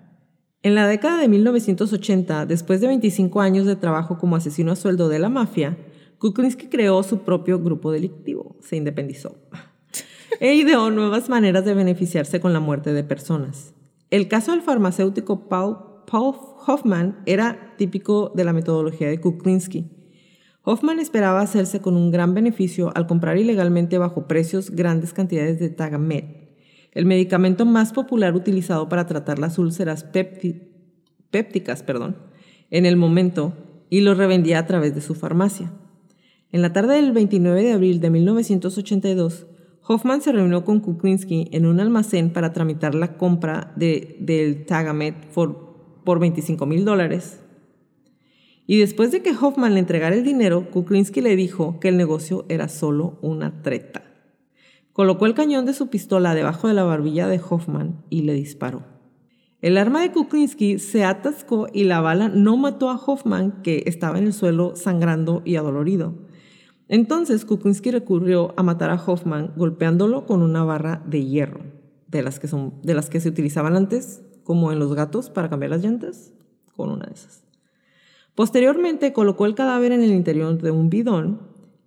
[0.63, 5.09] En la década de 1980, después de 25 años de trabajo como asesino a sueldo
[5.09, 5.79] de la mafia,
[6.19, 9.37] Kuklinski creó su propio grupo delictivo, se independizó
[10.41, 13.73] e ideó nuevas maneras de beneficiarse con la muerte de personas.
[14.11, 16.35] El caso del farmacéutico Paul, Paul
[16.67, 20.00] Hoffman era típico de la metodología de Kuklinski.
[20.63, 25.71] Hoffman esperaba hacerse con un gran beneficio al comprar ilegalmente bajo precios grandes cantidades de
[25.71, 26.51] Tagamet,
[26.93, 31.85] el medicamento más popular utilizado para tratar las úlceras pépticas
[32.71, 33.55] en el momento
[33.89, 35.73] y lo revendía a través de su farmacia.
[36.53, 39.47] En la tarde del 29 de abril de 1982,
[39.87, 45.27] Hoffman se reunió con Kuklinski en un almacén para tramitar la compra de, del Tagamet
[45.33, 47.41] por, por 25 mil dólares.
[48.71, 52.47] Y después de que Hoffman le entregara el dinero, Kuklinski le dijo que el negocio
[52.49, 54.05] era solo una treta.
[54.93, 58.85] Colocó el cañón de su pistola debajo de la barbilla de Hoffman y le disparó.
[59.61, 64.19] El arma de Kuklinski se atascó y la bala no mató a Hoffman, que estaba
[64.21, 66.15] en el suelo sangrando y adolorido.
[66.87, 71.63] Entonces Kuklinski recurrió a matar a Hoffman golpeándolo con una barra de hierro,
[72.07, 76.33] de las que, se utilizaban antes, como en los gatos para cambiar las llantas,
[76.77, 77.50] con una de esas.
[78.35, 81.41] Posteriormente colocó el cadáver en el interior de un bidón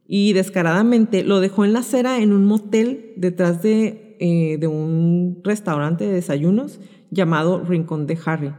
[0.07, 5.41] y descaradamente lo dejó en la acera en un motel detrás de, eh, de un
[5.43, 6.79] restaurante de desayunos
[7.09, 8.53] llamado Rincón de Harry.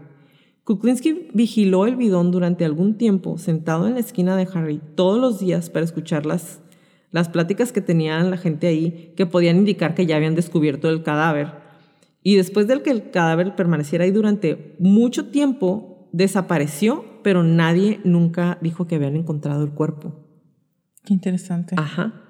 [0.65, 5.39] Kuklinski vigiló el bidón durante algún tiempo, sentado en la esquina de Harry todos los
[5.39, 6.63] días para escuchar las,
[7.11, 11.03] las pláticas que tenían la gente ahí que podían indicar que ya habían descubierto el
[11.03, 11.53] cadáver.
[12.23, 18.59] Y después de que el cadáver permaneciera ahí durante mucho tiempo, desapareció, pero nadie nunca
[18.61, 20.15] dijo que habían encontrado el cuerpo.
[21.05, 21.75] Qué interesante.
[21.77, 22.21] Ajá.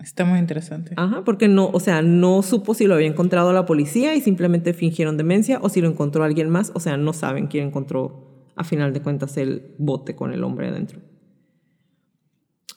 [0.00, 0.94] Está muy interesante.
[0.96, 4.72] Ajá, porque no, o sea, no supo si lo había encontrado la policía y simplemente
[4.72, 8.64] fingieron demencia o si lo encontró alguien más, o sea, no saben quién encontró a
[8.64, 11.00] final de cuentas el bote con el hombre adentro.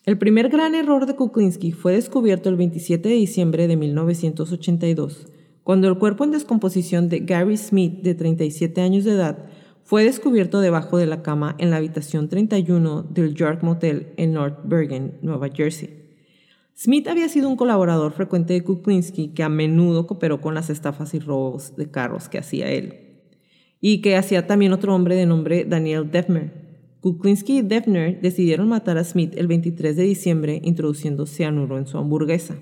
[0.05, 5.31] El primer gran error de Kuklinski fue descubierto el 27 de diciembre de 1982,
[5.63, 9.49] cuando el cuerpo en descomposición de Gary Smith, de 37 años de edad,
[9.85, 14.57] fue descubierto debajo de la cama en la habitación 31 del York Motel en North
[14.63, 15.91] Bergen, Nueva Jersey.
[16.75, 21.13] Smith había sido un colaborador frecuente de Kuklinski que a menudo cooperó con las estafas
[21.13, 22.95] y robos de carros que hacía él,
[23.79, 26.51] y que hacía también otro hombre de nombre Daniel Defner.
[27.01, 31.99] Kuklinski y Defner decidieron matar a Smith el 23 de diciembre introduciendo cianuro en su
[31.99, 32.55] hamburguesa.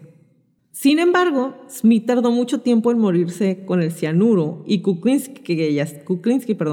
[0.73, 5.85] Sin embargo, Smith tardó mucho tiempo en morirse con el cianuro y Kuklinski, que ya,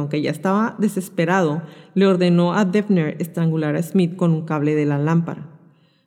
[0.09, 1.61] que ya estaba desesperado,
[1.95, 5.51] le ordenó a Defner estrangular a Smith con un cable de la lámpara.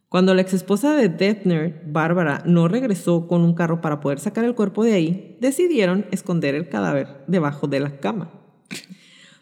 [0.10, 4.56] Cuando la exesposa de Defner, Bárbara, no regresó con un carro para poder sacar el
[4.56, 8.32] cuerpo de ahí, decidieron esconder el cadáver debajo de la cama.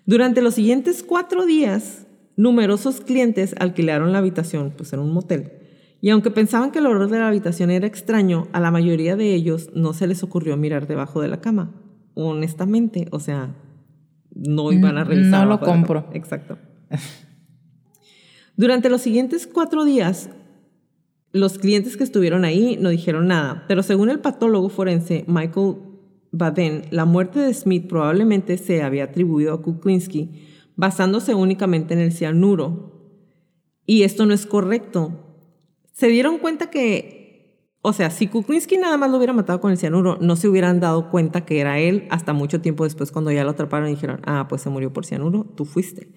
[0.06, 5.61] Durante los siguientes cuatro días, numerosos clientes alquilaron la habitación, pues en un motel.
[6.02, 9.34] Y aunque pensaban que el olor de la habitación era extraño, a la mayoría de
[9.36, 11.72] ellos no se les ocurrió mirar debajo de la cama.
[12.16, 13.56] Honestamente, o sea,
[14.34, 15.46] no iban a revisar.
[15.46, 16.10] No lo compro.
[16.14, 16.58] Exacto.
[18.58, 20.30] Durante los siguientes cuatro días,
[21.32, 25.76] los clientes que estuvieron ahí no dijeron nada, pero según el patólogo forense Michael
[26.32, 32.12] Baden, la muerte de Smith probablemente se había atribuido a Kuklinski basándose únicamente en el
[32.12, 32.92] cianuro.
[33.86, 35.31] Y esto no es correcto.
[35.92, 39.78] Se dieron cuenta que, o sea, si Kuklinski nada más lo hubiera matado con el
[39.78, 43.44] cianuro, no se hubieran dado cuenta que era él hasta mucho tiempo después cuando ya
[43.44, 46.12] lo atraparon y dijeron, ah, pues se murió por cianuro, tú fuiste.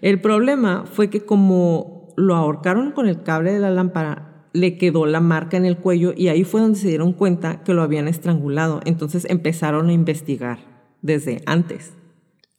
[0.00, 5.04] El problema fue que como lo ahorcaron con el cable de la lámpara, le quedó
[5.04, 8.08] la marca en el cuello y ahí fue donde se dieron cuenta que lo habían
[8.08, 8.80] estrangulado.
[8.86, 10.58] Entonces empezaron a investigar
[11.02, 11.92] desde antes.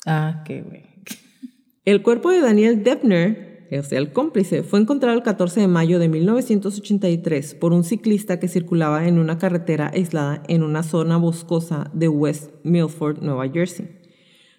[0.06, 0.84] Ah, qué güey.
[1.86, 6.00] El cuerpo de Daniel Deppner, o sea, el cómplice, fue encontrado el 14 de mayo
[6.00, 11.92] de 1983 por un ciclista que circulaba en una carretera aislada en una zona boscosa
[11.94, 13.90] de West Milford, Nueva Jersey.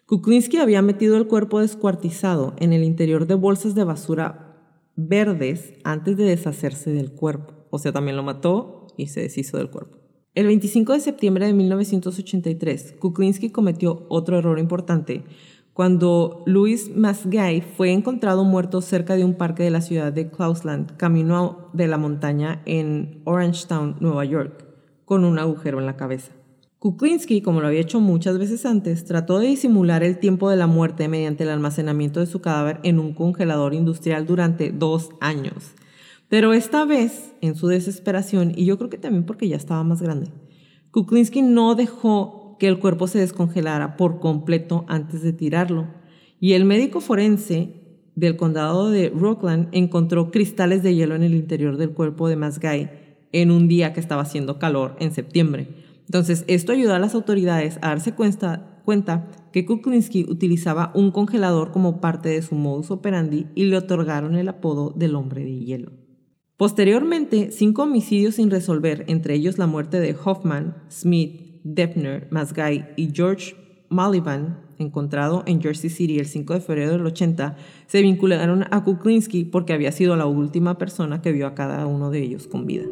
[0.07, 4.57] Kuklinski había metido el cuerpo descuartizado en el interior de bolsas de basura
[4.97, 7.55] verdes antes de deshacerse del cuerpo.
[7.71, 9.99] O sea, también lo mató y se deshizo del cuerpo.
[10.35, 15.25] El 25 de septiembre de 1983, Kuklinski cometió otro error importante
[15.79, 20.97] cuando Louis Masgay fue encontrado muerto cerca de un parque de la ciudad de Clousland,
[20.97, 24.67] camino de la montaña en Orangetown, Nueva York,
[25.05, 26.33] con un agujero en la cabeza.
[26.81, 30.67] Kuklinski, como lo había hecho muchas veces antes, trató de disimular el tiempo de la
[30.67, 35.75] muerte mediante el almacenamiento de su cadáver en un congelador industrial durante dos años.
[36.29, 40.03] Pero esta vez, en su desesperación, y yo creo que también porque ya estaba más
[40.03, 40.33] grande,
[40.91, 45.87] Kuklinski no dejó que el cuerpo se descongelara por completo antes de tirarlo.
[46.41, 47.75] Y el médico forense
[48.15, 52.91] del condado de Rockland encontró cristales de hielo en el interior del cuerpo de Masgay
[53.33, 55.69] en un día que estaba haciendo calor en septiembre
[56.09, 61.71] entonces, esto ayudó a las autoridades a darse cuenta, cuenta que Kuklinski utilizaba un congelador
[61.71, 65.93] como parte de su modus operandi y le otorgaron el apodo del hombre de hielo.
[66.57, 73.11] Posteriormente, cinco homicidios sin resolver, entre ellos la muerte de Hoffman, Smith, Defner, Masgay y
[73.15, 73.55] George
[73.91, 79.45] Mullivan, encontrado en Jersey City el 5 de febrero del 80, se vincularon a Kuklinski
[79.45, 82.85] porque había sido la última persona que vio a cada uno de ellos con vida.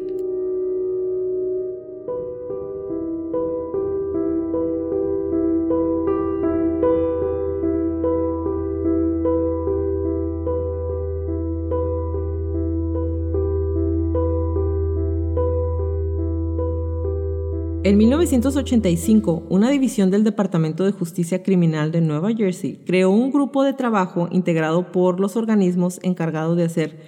[17.87, 23.63] En 1985, una división del Departamento de Justicia Criminal de Nueva Jersey creó un grupo
[23.63, 26.99] de trabajo integrado por los organismos encargados de hacer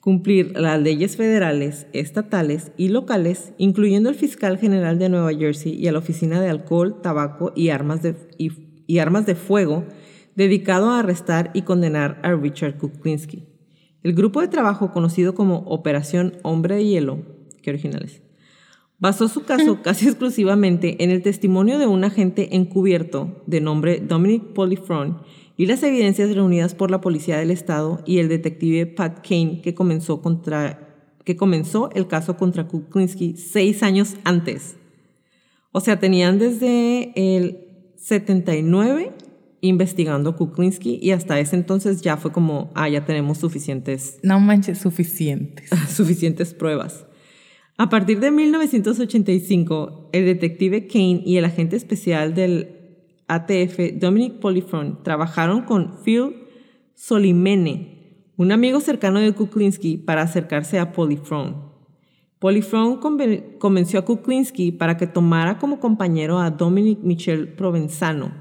[0.00, 5.86] cumplir las leyes federales, estatales y locales, incluyendo el fiscal general de Nueva Jersey y
[5.86, 9.84] a la Oficina de Alcohol, Tabaco y Armas de, y, Armas de Fuego,
[10.34, 13.44] dedicado a arrestar y condenar a Richard Kuklinski.
[14.02, 17.18] El grupo de trabajo conocido como Operación Hombre de Hielo,
[17.62, 18.25] que originales,
[18.98, 24.52] basó su caso casi exclusivamente en el testimonio de un agente encubierto de nombre Dominic
[24.52, 25.22] Polifron
[25.56, 29.74] y las evidencias reunidas por la Policía del Estado y el detective Pat Kane que
[29.74, 34.76] comenzó, contra, que comenzó el caso contra Kuklinski seis años antes.
[35.72, 37.58] O sea, tenían desde el
[37.96, 39.12] 79
[39.62, 44.18] investigando a Kuklinski y hasta ese entonces ya fue como, ah, ya tenemos suficientes...
[44.22, 45.70] No manches, suficientes.
[45.88, 47.06] suficientes pruebas.
[47.78, 52.70] A partir de 1985, el detective Kane y el agente especial del
[53.28, 56.36] ATF, Dominic Polifron, trabajaron con Phil
[56.94, 61.70] Solimene, un amigo cercano de Kuklinski, para acercarse a Polifron.
[62.38, 62.98] Polifron
[63.58, 68.32] convenció a Kuklinski para que tomara como compañero a Dominic Michel Provenzano.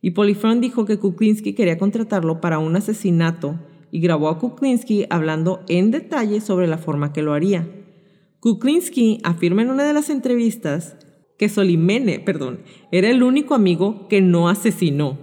[0.00, 3.58] Y Polifron dijo que Kuklinski quería contratarlo para un asesinato
[3.90, 7.81] y grabó a Kuklinski hablando en detalle sobre la forma que lo haría.
[8.42, 10.96] Kuklinski afirma en una de las entrevistas
[11.38, 12.58] que Solimene, perdón,
[12.90, 15.16] era el único amigo que no asesinó.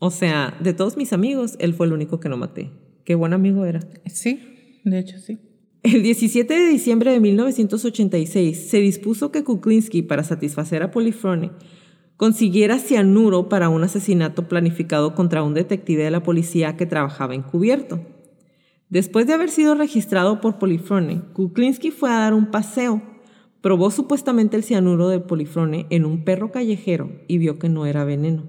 [0.00, 2.72] O sea, de todos mis amigos, él fue el único que no maté.
[3.04, 3.78] Qué buen amigo era.
[4.06, 4.40] Sí,
[4.82, 5.38] de hecho sí.
[5.84, 11.52] El 17 de diciembre de 1986 se dispuso que Kuklinski, para satisfacer a Polifrone,
[12.16, 18.00] consiguiera cianuro para un asesinato planificado contra un detective de la policía que trabajaba encubierto.
[18.92, 23.00] Después de haber sido registrado por Polifrone, Kuklinski fue a dar un paseo.
[23.62, 28.04] Probó supuestamente el cianuro del Polifrone en un perro callejero y vio que no era
[28.04, 28.44] veneno.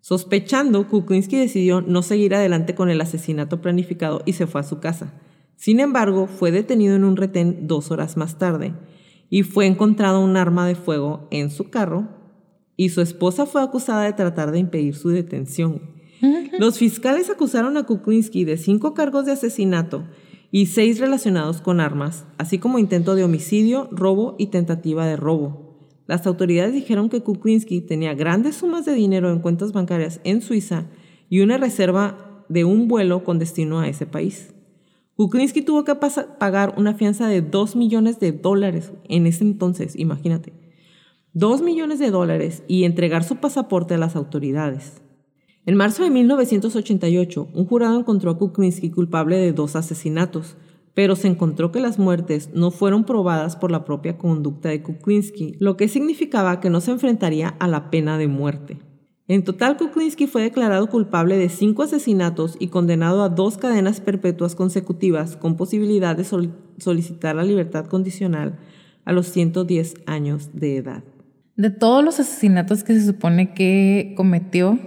[0.00, 4.78] Sospechando, Kuklinski decidió no seguir adelante con el asesinato planificado y se fue a su
[4.78, 5.14] casa.
[5.56, 8.72] Sin embargo, fue detenido en un retén dos horas más tarde
[9.30, 12.06] y fue encontrado un arma de fuego en su carro
[12.76, 15.95] y su esposa fue acusada de tratar de impedir su detención.
[16.58, 20.04] Los fiscales acusaron a Kuklinski de cinco cargos de asesinato
[20.50, 25.66] y seis relacionados con armas, así como intento de homicidio, robo y tentativa de robo.
[26.06, 30.86] Las autoridades dijeron que Kuklinski tenía grandes sumas de dinero en cuentas bancarias en Suiza
[31.28, 34.54] y una reserva de un vuelo con destino a ese país.
[35.16, 40.52] Kuklinski tuvo que pagar una fianza de 2 millones de dólares en ese entonces, imagínate.
[41.32, 45.02] 2 millones de dólares y entregar su pasaporte a las autoridades.
[45.66, 50.56] En marzo de 1988, un jurado encontró a Kuklinski culpable de dos asesinatos,
[50.94, 55.56] pero se encontró que las muertes no fueron probadas por la propia conducta de Kuklinski,
[55.58, 58.78] lo que significaba que no se enfrentaría a la pena de muerte.
[59.26, 64.54] En total, Kuklinski fue declarado culpable de cinco asesinatos y condenado a dos cadenas perpetuas
[64.54, 66.24] consecutivas con posibilidad de
[66.78, 68.56] solicitar la libertad condicional
[69.04, 71.02] a los 110 años de edad.
[71.56, 74.78] De todos los asesinatos que se supone que cometió,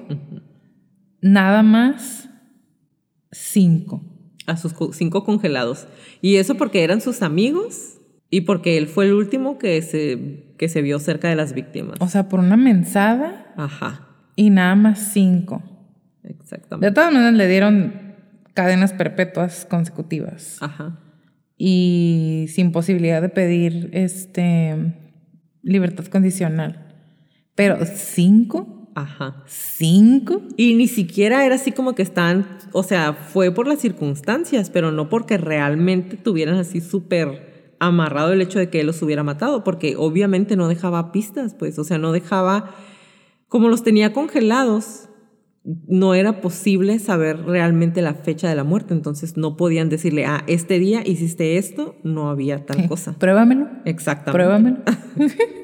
[1.21, 2.29] nada más
[3.31, 4.03] cinco.
[4.45, 5.87] A sus cinco congelados.
[6.21, 7.99] Y eso porque eran sus amigos
[8.31, 11.97] y porque él fue el último que se, que se vio cerca de las víctimas.
[11.99, 13.53] O sea, por una mensada.
[13.57, 14.07] Ajá.
[14.35, 15.63] Y nada más cinco.
[16.23, 16.87] Exactamente.
[16.87, 17.93] De todas maneras le dieron
[18.53, 20.57] cadenas perpetuas consecutivas.
[20.61, 20.99] Ajá.
[21.57, 24.95] Y sin posibilidad de pedir este
[25.61, 26.87] libertad condicional.
[27.55, 29.43] Pero cinco, Ajá.
[29.45, 30.41] cinco.
[30.57, 34.91] Y ni siquiera era así como que están, o sea, fue por las circunstancias, pero
[34.91, 39.63] no porque realmente tuvieran así súper amarrado el hecho de que él los hubiera matado,
[39.63, 42.71] porque obviamente no dejaba pistas, pues, o sea, no dejaba,
[43.47, 45.09] como los tenía congelados,
[45.87, 50.43] no era posible saber realmente la fecha de la muerte, entonces no podían decirle, ah,
[50.47, 53.13] este día hiciste esto, no había tal cosa.
[53.17, 53.67] Pruébamelo.
[53.85, 54.31] Exactamente.
[54.31, 54.77] Pruébamelo.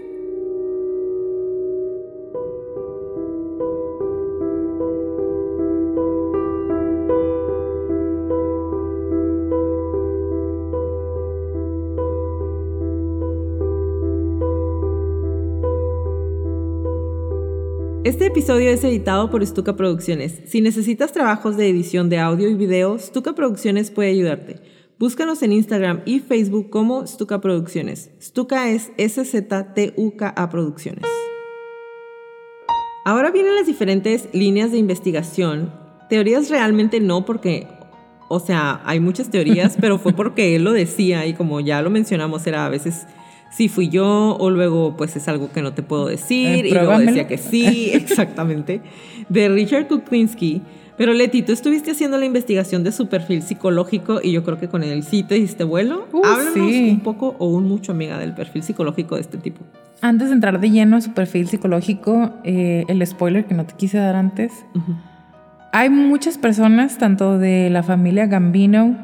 [18.16, 20.40] Este episodio es editado por Stuka Producciones.
[20.46, 24.62] Si necesitas trabajos de edición de audio y video, Stuka Producciones puede ayudarte.
[24.98, 28.12] Búscanos en Instagram y Facebook como Stuka Producciones.
[28.22, 31.04] Stuka es S-Z-T-U-K-A Producciones.
[33.04, 35.74] Ahora vienen las diferentes líneas de investigación.
[36.10, 37.68] Teorías realmente no porque,
[38.30, 41.90] o sea, hay muchas teorías, pero fue porque él lo decía y como ya lo
[41.90, 43.08] mencionamos, era a veces
[43.56, 46.74] sí fui yo o luego pues es algo que no te puedo decir Eh, y
[46.74, 48.82] luego decía que sí, exactamente,
[49.30, 50.62] de Richard Kuklinski.
[50.98, 54.70] Pero Leti, tú estuviste haciendo la investigación de su perfil psicológico y yo creo que
[54.70, 56.08] con él sí te diste vuelo.
[56.14, 56.90] Uh, Háblanos sí.
[56.90, 59.62] un poco o un mucho, amiga, del perfil psicológico de este tipo.
[60.00, 63.74] Antes de entrar de lleno a su perfil psicológico, eh, el spoiler que no te
[63.74, 64.54] quise dar antes.
[65.74, 68.96] Hay muchas personas, tanto de la familia Gambino,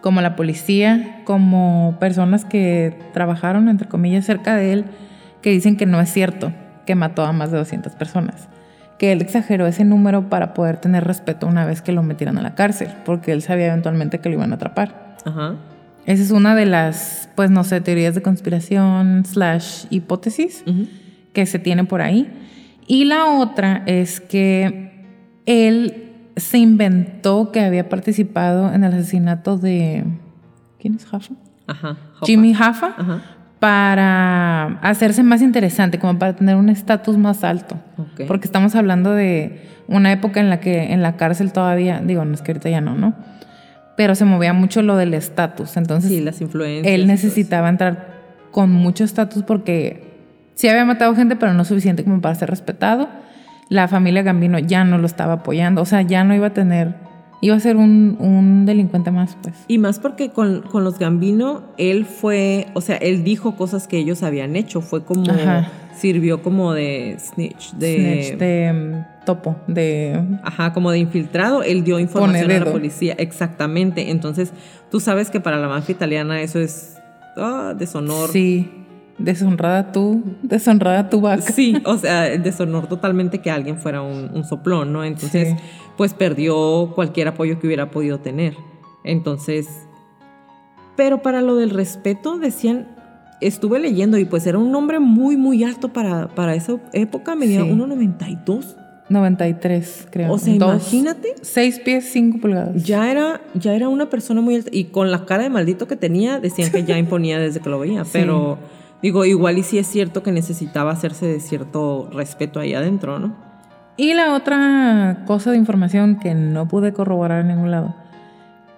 [0.00, 4.84] como la policía, como personas que trabajaron, entre comillas, cerca de él,
[5.42, 6.52] que dicen que no es cierto,
[6.86, 8.48] que mató a más de 200 personas.
[8.98, 12.42] Que él exageró ese número para poder tener respeto una vez que lo metieran a
[12.42, 15.16] la cárcel, porque él sabía eventualmente que lo iban a atrapar.
[15.24, 15.54] Ajá.
[16.06, 20.64] Esa es una de las, pues no sé, teorías de conspiración slash hipótesis
[21.34, 22.30] que se tiene por ahí.
[22.86, 25.04] Y la otra es que
[25.44, 26.07] él
[26.38, 30.04] se inventó que había participado en el asesinato de...
[30.80, 31.34] ¿Quién es Hoffa?
[31.66, 31.96] Ajá.
[32.22, 32.94] Jimmy Hoffa.
[32.96, 33.22] Ajá.
[33.60, 37.76] Para hacerse más interesante, como para tener un estatus más alto.
[38.28, 42.34] Porque estamos hablando de una época en la que en la cárcel todavía, digo, no
[42.34, 43.14] es que ahorita ya no, ¿no?
[43.96, 45.76] Pero se movía mucho lo del estatus.
[45.76, 46.94] Entonces, Sí, las influencias.
[46.94, 48.14] él necesitaba entrar
[48.52, 50.04] con mucho estatus porque
[50.54, 53.08] sí había matado gente, pero no suficiente como para ser respetado.
[53.68, 56.94] La familia Gambino ya no lo estaba apoyando, o sea, ya no iba a tener,
[57.40, 59.54] iba a ser un, un delincuente más, pues.
[59.68, 63.98] Y más porque con, con los Gambino, él fue, o sea, él dijo cosas que
[63.98, 64.80] ellos habían hecho.
[64.80, 65.68] Fue como, Ajá.
[65.94, 70.18] sirvió como de snitch, de, Snitch, de mm, topo, de...
[70.42, 71.62] ajá, como de infiltrado.
[71.62, 74.10] Él dio información a la policía, exactamente.
[74.10, 74.52] Entonces,
[74.90, 76.96] tú sabes que para la mafia italiana eso es
[77.36, 78.30] ah, deshonor.
[78.30, 78.77] Sí,
[79.18, 81.42] deshonrada tú, deshonrada tu vaca.
[81.42, 85.04] Sí, o sea, deshonor totalmente que alguien fuera un, un soplón, ¿no?
[85.04, 85.56] Entonces, Sí.
[85.96, 88.54] pues perdió cualquier apoyo que hubiera podido tener.
[89.04, 89.68] Entonces,
[90.96, 92.88] pero para lo del respeto, decían,
[93.40, 97.62] estuve leyendo y pues era un nombre muy, muy alto para, para esa época, medía
[97.62, 97.70] Sí.
[97.70, 98.76] 1,92.
[99.10, 100.32] 93, creo.
[100.32, 101.34] O sea, Dos- imagínate.
[101.40, 102.84] Seis pies, cinco pulgadas.
[102.84, 105.96] Ya era, ya era una persona muy alta y con la cara de maldito que
[105.96, 108.10] tenía, decían que ya imponía desde que lo veía, Sí.
[108.12, 108.58] pero
[109.02, 113.34] digo, igual y sí es cierto que necesitaba hacerse de cierto respeto ahí adentro, ¿no?
[113.96, 117.94] Y la otra cosa de información que no pude corroborar en ningún lado,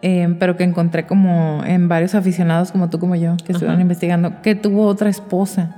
[0.02, 3.82] eh, pero que encontré como en varios aficionados como tú como yo, que estuvieron Ajá.
[3.82, 5.76] investigando, que tuvo otra esposa,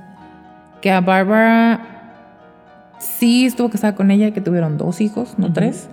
[0.81, 1.81] que a Bárbara
[2.99, 5.53] sí estuvo casada con ella, que tuvieron dos hijos, no Ujú.
[5.55, 5.89] tres,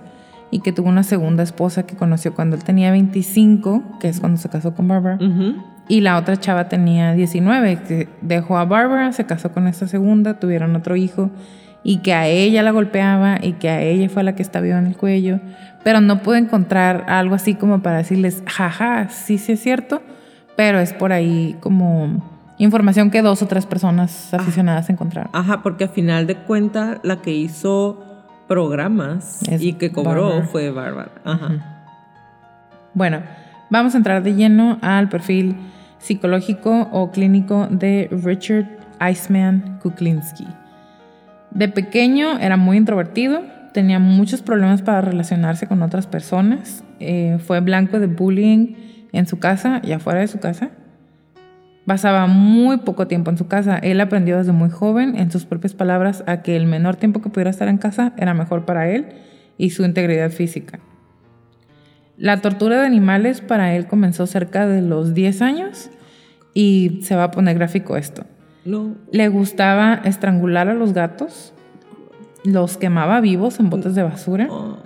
[0.49, 4.37] y que tuvo una segunda esposa que conoció cuando él tenía 25, que es cuando
[4.37, 5.15] se casó con Bárbara.
[5.15, 5.61] Ujú.
[5.87, 10.39] Y la otra chava tenía 19, que dejó a Barbara, se casó con esta segunda,
[10.39, 11.29] tuvieron otro hijo
[11.83, 14.77] y que a ella la golpeaba y que a ella fue la que estaba viva
[14.77, 15.39] en el cuello.
[15.83, 20.01] Pero no pude encontrar algo así como para decirles, jaja, sí, sí es cierto,
[20.55, 22.21] pero es por ahí como
[22.59, 25.31] información que dos o tres personas aficionadas encontraron.
[25.33, 28.05] Ajá, porque a final de cuentas la que hizo
[28.47, 31.11] programas Es y que cobró fue Bárbara.
[31.25, 31.87] Ajá.
[32.93, 33.21] Bueno,
[33.71, 35.55] vamos a entrar de lleno al perfil
[35.97, 38.67] psicológico o clínico de Richard
[39.09, 40.45] Iceman Kuklinski.
[41.49, 43.41] De pequeño era muy introvertido,
[43.73, 48.75] tenía muchos problemas para relacionarse con otras personas, eh, fue blanco de bullying
[49.11, 50.69] en su casa y afuera de su casa.
[51.85, 53.77] Pasaba muy poco tiempo en su casa.
[53.79, 57.29] Él aprendió desde muy joven, en sus propias palabras, a que el menor tiempo que
[57.29, 59.07] pudiera estar en casa era mejor para él
[59.57, 60.79] y su integridad física.
[62.21, 65.89] La tortura de animales para él comenzó cerca de los 10 años
[66.53, 68.23] y se va a poner gráfico esto.
[68.63, 68.93] No.
[69.11, 71.51] Le gustaba estrangular a los gatos,
[72.43, 74.77] los quemaba vivos en botes de basura Oh.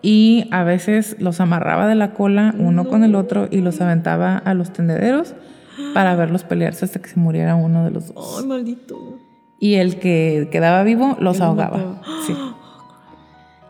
[0.00, 4.36] y a veces los amarraba de la cola uno con el otro y los aventaba
[4.38, 5.34] a los tendederos
[5.92, 8.36] para verlos pelearse hasta que se muriera uno de los dos.
[8.40, 9.18] Ay, maldito.
[9.58, 12.00] Y el que quedaba vivo los ahogaba.
[12.26, 12.36] Sí.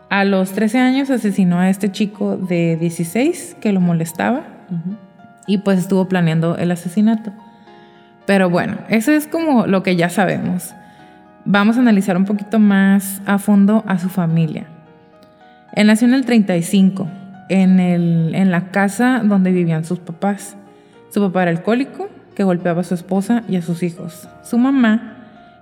[0.09, 4.43] A los 13 años asesinó a este chico de 16 que lo molestaba
[5.47, 7.31] y pues estuvo planeando el asesinato.
[8.25, 10.73] Pero bueno, eso es como lo que ya sabemos.
[11.43, 14.67] Vamos a analizar un poquito más a fondo a su familia.
[15.73, 17.07] Él nació en el 35,
[17.49, 20.57] en, el, en la casa donde vivían sus papás.
[21.09, 24.27] Su papá era alcohólico, que golpeaba a su esposa y a sus hijos.
[24.43, 25.16] Su mamá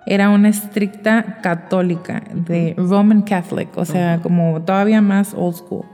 [0.05, 5.85] era una estricta católica, de Roman Catholic, o sea, como todavía más old school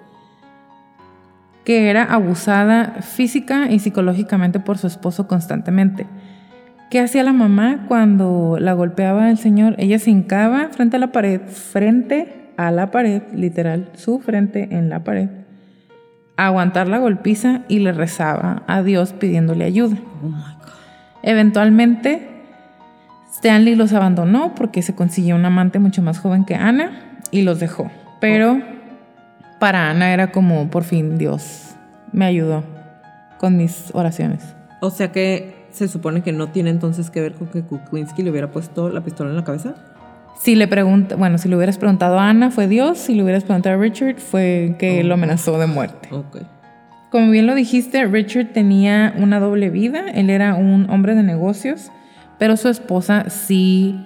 [1.63, 6.07] que era abusada física y psicológicamente por su esposo constantemente.
[6.89, 9.75] ¿Qué hacía la mamá cuando la golpeaba el señor?
[9.77, 14.89] Ella se hincaba frente a la pared, frente a la pared, literal, su frente en
[14.89, 15.29] la pared,
[16.35, 19.97] a aguantar la golpiza y le rezaba a Dios pidiéndole ayuda.
[20.21, 20.73] Oh my God.
[21.23, 22.27] Eventualmente,
[23.31, 27.59] Stanley los abandonó porque se consiguió un amante mucho más joven que Ana y los
[27.59, 27.89] dejó.
[28.19, 28.61] Pero
[29.59, 31.75] para Ana era como, por fin, Dios
[32.11, 32.63] me ayudó
[33.37, 34.55] con mis oraciones.
[34.81, 38.31] O sea que se supone que no tiene entonces que ver con que Kuklinski le
[38.31, 39.75] hubiera puesto la pistola en la cabeza.
[40.39, 42.97] Si le pregunta, bueno, si le hubieras preguntado a Ana, fue Dios.
[42.97, 46.09] Si le hubieras preguntado a Richard, fue que lo amenazó de muerte.
[47.11, 50.05] Como bien lo dijiste, Richard tenía una doble vida.
[50.13, 51.91] Él era un hombre de negocios,
[52.41, 54.03] pero su esposa sí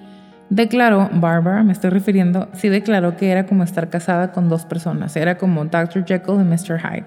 [0.49, 5.15] declaró, Barbara, me estoy refiriendo, sí declaró que era como estar casada con dos personas.
[5.15, 6.03] Era como Dr.
[6.03, 6.81] Jekyll y Mr.
[6.81, 7.05] Hyde.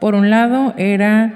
[0.00, 1.32] Por un lado, era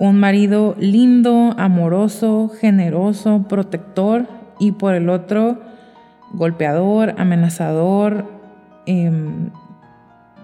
[0.00, 4.26] un marido lindo, amoroso, generoso, protector,
[4.58, 5.62] y por el otro,
[6.32, 8.28] golpeador, amenazador,
[8.86, 9.50] em,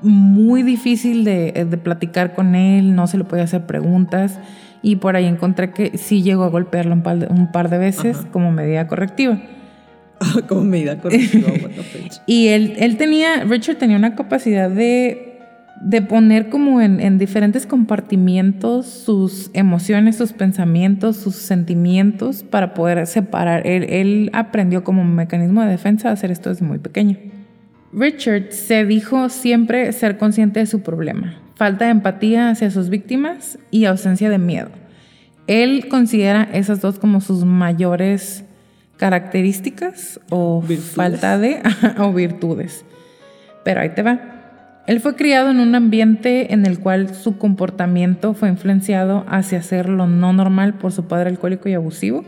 [0.02, 4.38] muy difícil de, de platicar con él, no se le podía hacer preguntas
[4.82, 7.78] y por ahí encontré que sí llegó a golpearlo un par de, un par de
[7.78, 8.28] veces Ajá.
[8.30, 9.40] como medida correctiva.
[10.48, 11.48] Como medida correctiva.
[11.48, 12.12] what the fuck.
[12.26, 15.38] Y él, él tenía, Richard tenía una capacidad de,
[15.80, 23.06] de poner como en, en diferentes compartimientos sus emociones, sus pensamientos, sus sentimientos para poder
[23.06, 23.66] separar.
[23.66, 27.16] Él, él aprendió como mecanismo de defensa a hacer esto desde muy pequeño.
[27.92, 33.58] Richard se dijo siempre ser consciente de su problema, falta de empatía hacia sus víctimas
[33.70, 34.70] y ausencia de miedo.
[35.46, 38.46] Él considera esas dos como sus mayores
[38.96, 40.94] características o Virtudes.
[40.94, 41.60] falta de
[41.98, 42.86] o virtudes.
[43.62, 44.20] Pero ahí te va.
[44.86, 49.90] Él fue criado en un ambiente en el cual su comportamiento fue influenciado hacia ser
[49.90, 52.24] lo no normal por su padre alcohólico y abusivo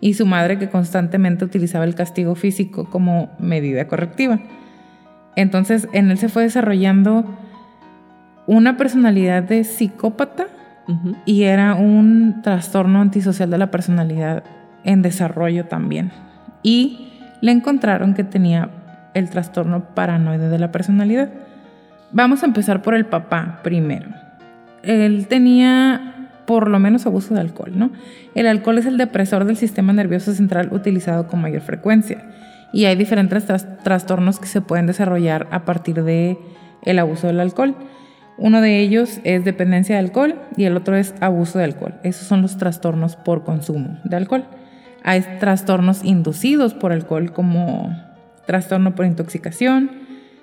[0.00, 4.40] y su madre que constantemente utilizaba el castigo físico como medida correctiva.
[5.36, 7.26] Entonces en él se fue desarrollando
[8.50, 10.46] una personalidad de psicópata
[11.24, 14.42] y era un trastorno antisocial de la personalidad
[14.82, 16.10] en desarrollo también.
[16.64, 18.70] Y le encontraron que tenía
[19.14, 21.30] el trastorno paranoide de la personalidad.
[22.10, 24.08] Vamos a empezar por el papá primero.
[24.82, 27.92] Él tenía por lo menos abuso de alcohol, ¿no?
[28.34, 32.24] El alcohol es el depresor del sistema nervioso central utilizado con mayor frecuencia
[32.72, 36.36] y hay diferentes tras- trastornos que se pueden desarrollar a partir de
[36.82, 37.76] el abuso del alcohol.
[38.40, 41.94] Uno de ellos es dependencia de alcohol y el otro es abuso de alcohol.
[42.02, 44.44] Esos son los trastornos por consumo de alcohol.
[45.04, 47.94] Hay trastornos inducidos por alcohol como
[48.46, 49.90] trastorno por intoxicación,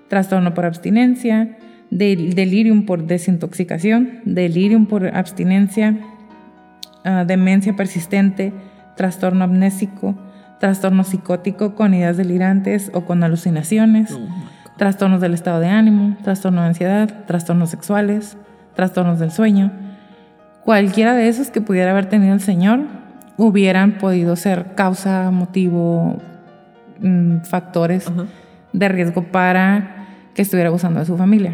[0.09, 1.57] trastorno por abstinencia,
[1.89, 5.97] del- delirium por desintoxicación, delirium por abstinencia,
[7.03, 8.53] ah, demencia persistente,
[8.95, 10.15] trastorno amnésico,
[10.59, 14.11] trastorno psicótico con ideas delirantes o con alucinaciones.
[14.77, 18.37] Trastornos del estado de ánimo, trastorno de ansiedad, trastornos sexuales,
[18.75, 19.71] trastornos del sueño.
[20.63, 22.81] Cualquiera de esos que pudiera haber tenido el Señor
[23.37, 26.17] hubieran podido ser causa, motivo,
[26.99, 28.25] mm, factores Ajá.
[28.73, 31.53] de riesgo para que estuviera abusando de su familia.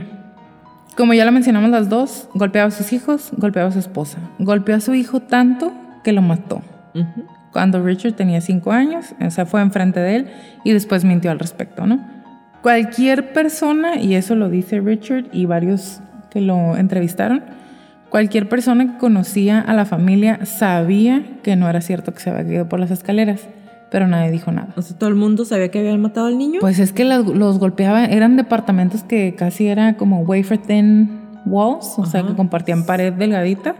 [0.97, 4.19] Como ya lo mencionamos las dos, golpeaba a sus hijos, golpeaba a su esposa.
[4.39, 6.61] Golpeó a su hijo tanto que lo mató.
[7.51, 10.31] Cuando Richard tenía cinco años, o sea, fue enfrente de él
[10.63, 12.12] y después mintió al respecto, ¿no?
[12.63, 15.99] Cualquier persona, y eso lo dice Richard y varios
[16.31, 17.43] que lo entrevistaron,
[18.09, 22.45] cualquier persona que conocía a la familia sabía que no era cierto que se había
[22.45, 23.49] caído por las escaleras,
[23.91, 24.69] pero nadie dijo nada.
[24.77, 26.61] O sea, todo el mundo sabía que habían matado al niño.
[26.61, 32.05] Pues es que los golpeaban, eran departamentos que casi era como wafer thin walls, o
[32.05, 33.75] sea, que compartían pared delgadita.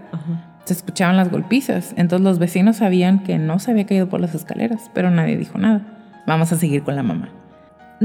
[0.66, 1.94] Se escuchaban las golpizas.
[1.96, 5.58] Entonces los vecinos sabían que no se había caído por las escaleras, pero nadie dijo
[5.58, 5.82] nada.
[6.28, 7.30] Vamos a seguir con la mamá.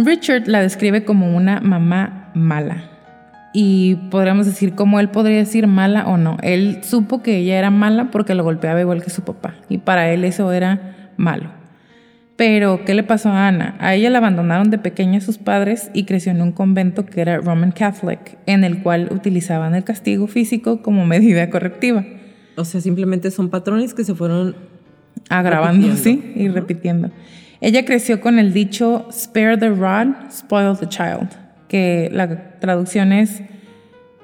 [0.04, 2.90] Richard la describe como una mamá mala.
[3.52, 6.36] Y podríamos decir cómo él podría decir mala o no.
[6.42, 9.54] Él supo que ella era mala porque lo golpeaba igual que su papá.
[9.68, 11.50] Y para él eso era malo.
[12.36, 13.74] Pero, ¿qué le pasó a Ana?
[13.80, 17.38] A ella la abandonaron de pequeña sus padres y creció en un convento que era
[17.38, 22.04] Roman Catholic, en el cual utilizaban el castigo físico como medida correctiva.
[22.56, 24.54] O sea, simplemente son patrones que se fueron
[25.28, 27.10] agravando, sí, y repitiendo.
[27.60, 31.28] Ella creció con el dicho spare the rod, spoil the child,
[31.68, 33.42] que la traducción es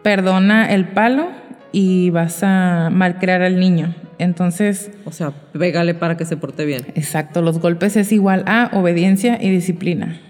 [0.03, 1.28] perdona el palo
[1.72, 3.95] y vas a malcriar al niño.
[4.18, 4.93] Entonces...
[5.05, 6.82] O sea, pégale para que se porte bien.
[6.95, 10.20] Exacto, los golpes es igual a obediencia y disciplina.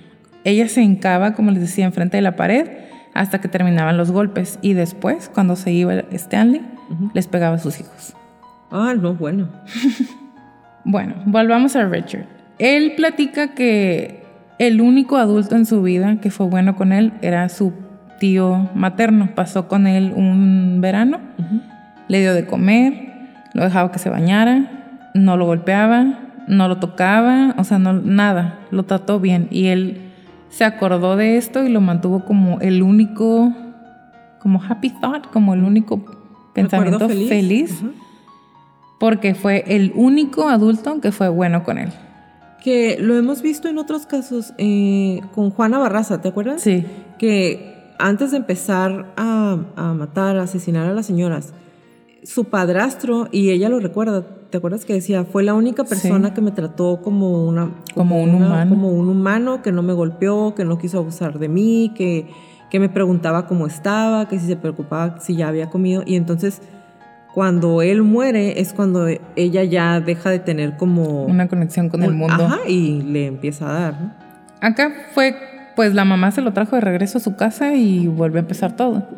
[0.44, 2.68] Ella se hincaba, como les decía, enfrente de la pared
[3.14, 6.62] hasta que terminaban los golpes y después, cuando se iba Stanley,
[7.14, 8.14] les pegaba a sus hijos.
[8.70, 9.48] Ah, no, bueno.
[10.84, 12.34] bueno, volvamos a Richard.
[12.59, 14.24] Él platica que
[14.59, 17.72] el único adulto en su vida que fue bueno con él era su
[18.20, 19.30] tío materno.
[19.34, 21.18] Pasó con él un verano,
[22.09, 23.12] le dio de comer,
[23.55, 28.61] lo dejaba que se bañara, no lo golpeaba, no lo tocaba, o sea, no, nada,
[28.70, 29.48] lo trató bien.
[29.50, 30.12] Y él
[30.48, 33.52] se acordó de esto y lo mantuvo como el único,
[34.40, 36.05] como happy thought, como el único
[36.52, 37.82] pensamiento feliz,
[39.00, 41.90] porque fue el único adulto que fue bueno con él
[42.64, 46.62] que lo hemos visto en otros casos eh, con Juana Barraza, ¿te acuerdas?
[46.62, 46.86] Sí.
[47.18, 49.58] Que antes de empezar a,
[49.94, 51.52] matar, a asesinar a las señoras,
[52.22, 55.26] su padrastro, y ella lo recuerda, ¿te acuerdas que decía?
[55.26, 57.70] Fue la única persona que me trató como una...
[57.94, 58.70] Como, un humano.
[58.70, 62.28] Como un humano, que no me golpeó, que no quiso abusar de mí, que,
[62.70, 66.02] que me preguntaba cómo estaba, que si se preocupaba si ya había comido.
[66.06, 66.62] Y entonces
[67.35, 71.24] cuando él muere es cuando ella ya deja de tener como...
[71.24, 72.47] Una conexión con el mundo.
[72.47, 73.95] Ajá, y le empieza a dar.
[74.61, 75.35] Acá fue,
[75.74, 78.76] pues la mamá se lo trajo de regreso a su casa y vuelve a empezar
[78.76, 79.09] todo.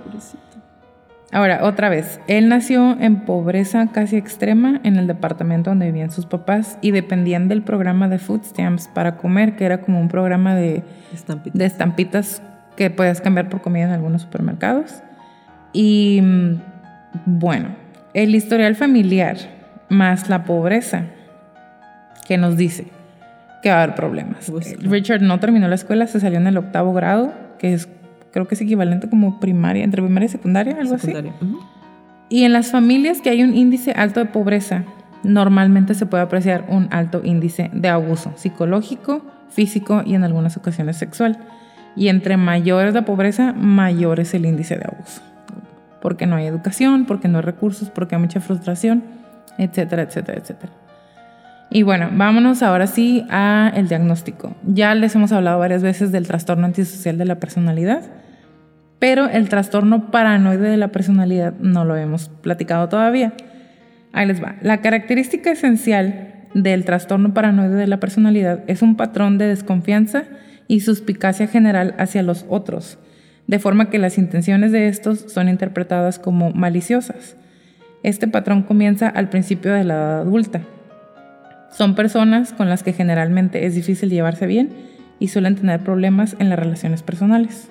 [1.31, 6.25] Ahora, otra vez, él nació en pobreza casi extrema en el departamento donde vivían sus
[6.25, 10.55] papás y dependían del programa de food stamps para comer, que era como un programa
[10.55, 12.43] de estampitas, de estampitas
[12.77, 15.03] que podías cambiar por comida en algunos supermercados.
[15.75, 16.55] Y mm,
[17.27, 17.86] bueno,
[18.17, 19.37] el historial familiar
[19.91, 21.05] más la pobreza
[22.27, 22.87] que nos dice
[23.63, 24.51] que va a haber problemas.
[24.51, 27.91] Pues Richard no terminó la escuela, se salió en el octavo grado, que es
[28.33, 31.13] creo que es equivalente como primaria, entre primaria y secundaria, algo así.
[32.31, 34.85] Y en las familias que hay un índice alto de pobreza,
[35.23, 40.97] normalmente se puede apreciar un alto índice de abuso psicológico, físico y en algunas ocasiones
[40.97, 41.37] sexual.
[41.95, 45.21] Y entre mayor es la pobreza, mayor es el índice de abuso
[46.01, 49.05] porque no hay educación, porque no hay recursos, porque hay mucha frustración,
[49.59, 50.73] etcétera, etcétera, etcétera.
[51.71, 54.55] Y bueno, vámonos ahora sí a el diagnóstico.
[54.65, 58.03] Ya les hemos hablado varias veces del trastorno antisocial de la personalidad,
[58.99, 63.35] pero el trastorno paranoide de la personalidad no lo hemos platicado todavía.
[64.13, 64.57] Ahí les va.
[64.63, 70.25] La característica esencial del trastorno paranoide de la personalidad es un patrón de desconfianza
[70.69, 72.99] y suspicacia general hacia los otros,
[73.47, 77.37] de forma que las intenciones de estos son interpretadas como maliciosas.
[78.03, 80.63] Este patrón comienza al principio de la edad adulta.
[81.71, 84.71] Son personas con las que generalmente es difícil llevarse bien
[85.19, 87.69] y suelen tener problemas en las relaciones personales.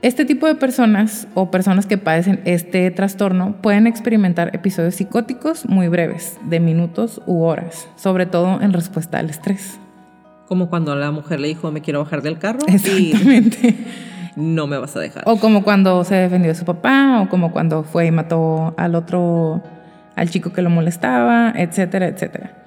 [0.00, 5.86] Este tipo de personas o personas que padecen este trastorno pueden experimentar episodios psicóticos muy
[5.86, 9.78] breves, de minutos u horas, sobre todo en respuesta al estrés.
[10.48, 12.60] Como cuando la mujer le dijo me quiero bajar del carro.
[12.66, 13.76] Exactamente
[14.36, 15.24] no me vas a dejar.
[15.26, 18.94] O como cuando se defendió de su papá, o como cuando fue y mató al
[18.94, 19.62] otro,
[20.16, 22.58] al chico que lo molestaba, etcétera, etcétera.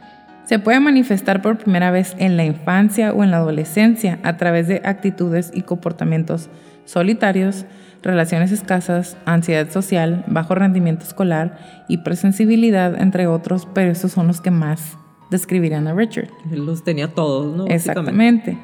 [0.45, 4.68] Se puede manifestar por primera vez en la infancia o en la adolescencia a través
[4.68, 6.49] de actitudes y comportamientos
[6.86, 7.66] solitarios,
[8.03, 11.57] relaciones escasas, ansiedad social, bajo rendimiento escolar,
[11.88, 14.99] hipersensibilidad, entre otros, pero esos son los que más
[15.32, 16.30] describirían a Richard.
[16.51, 17.66] Los tenía todos, ¿no?
[17.66, 18.55] Exactamente.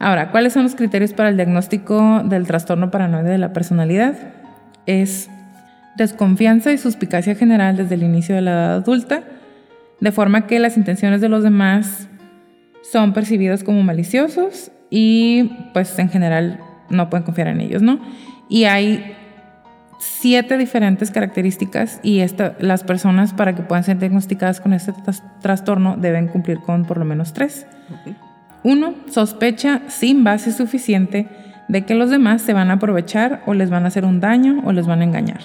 [0.00, 4.14] Ahora, ¿cuáles son los criterios para el diagnóstico del trastorno paranoide de la personalidad?
[4.86, 5.28] Es
[5.94, 9.24] desconfianza y suspicacia general desde el inicio de la edad adulta,
[10.00, 12.08] de forma que las intenciones de los demás
[12.82, 18.00] son percibidas como maliciosos y pues en general no pueden confiar en ellos, ¿no?
[18.48, 19.14] Y hay
[19.98, 24.94] siete diferentes características y esta, las personas para que puedan ser diagnosticadas con este
[25.42, 27.66] trastorno deben cumplir con por lo menos tres.
[28.62, 31.28] Uno, sospecha sin base suficiente
[31.68, 34.62] de que los demás se van a aprovechar o les van a hacer un daño
[34.64, 35.40] o les van a engañar.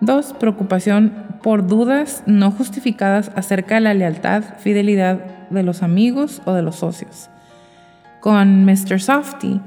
[0.00, 1.12] Dos, preocupación
[1.42, 5.18] por dudas no justificadas acerca de la lealtad, fidelidad
[5.50, 7.30] de los amigos o de los socios.
[8.20, 9.00] Con Mr.
[9.00, 9.60] Softy,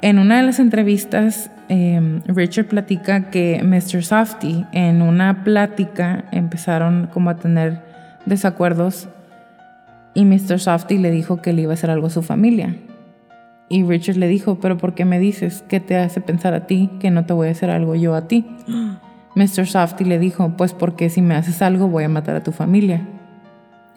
[0.00, 4.04] en una de las entrevistas, em, Richard platica que Mr.
[4.04, 7.80] Softy en una plática empezaron como a tener
[8.26, 9.08] desacuerdos
[10.14, 10.58] y Mr.
[10.58, 12.76] Softy le dijo que le iba a hacer algo a su familia.
[13.68, 15.64] Y Richard le dijo, pero ¿por qué me dices?
[15.68, 18.28] ¿Qué te hace pensar a ti que no te voy a hacer algo yo a
[18.28, 18.44] ti?
[19.34, 19.66] Mr.
[19.66, 23.06] Softy le dijo, pues porque si me haces algo voy a matar a tu familia.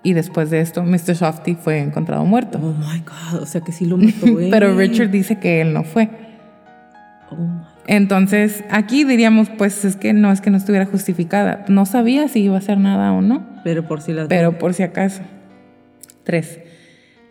[0.01, 1.15] Y después de esto, Mr.
[1.15, 2.59] Softy fue encontrado muerto.
[2.61, 4.27] Oh my God, o sea que sí lo mató.
[4.51, 6.09] pero Richard dice que él no fue.
[7.31, 7.35] Oh
[7.87, 11.65] Entonces, aquí diríamos, pues es que no es que no estuviera justificada.
[11.67, 13.43] No sabía si iba a hacer nada o no.
[13.63, 15.21] Pero por si las Pero por si acaso.
[16.25, 16.59] Tres.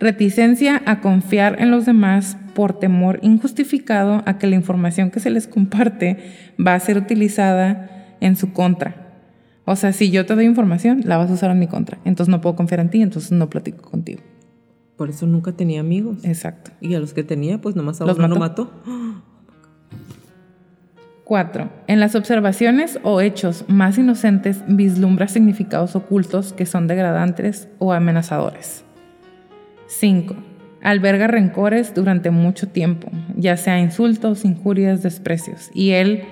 [0.01, 5.31] Reticencia a confiar en los demás por temor injustificado a que la información que se
[5.31, 6.19] les comparte
[6.65, 9.05] va a ser utilizada en su contra.
[9.67, 11.99] O sea, si yo te doy información, la vas a usar en mi contra.
[12.05, 14.21] Entonces no puedo confiar en ti, entonces no platico contigo.
[14.97, 16.25] Por eso nunca tenía amigos.
[16.25, 16.71] Exacto.
[16.81, 18.39] Y a los que tenía, pues nomás a los mató.
[18.39, 18.71] mató.
[21.25, 21.71] Cuatro.
[21.87, 28.84] En las observaciones o hechos más inocentes vislumbra significados ocultos que son degradantes o amenazadores.
[29.87, 30.35] 5.
[30.83, 35.71] Alberga rencores durante mucho tiempo, ya sea insultos, injurias, desprecios.
[35.73, 36.25] Y él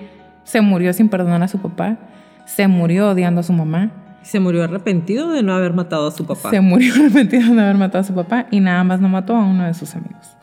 [0.43, 1.97] se murió sin perdonar a su papá,
[2.45, 3.91] se murió odiando a su mamá.
[4.21, 6.49] Se murió arrepentido de no haber matado a su papá.
[6.49, 9.35] Se murió arrepentido de no haber matado a su papá y nada más no mató
[9.35, 10.37] a uno de sus amigos.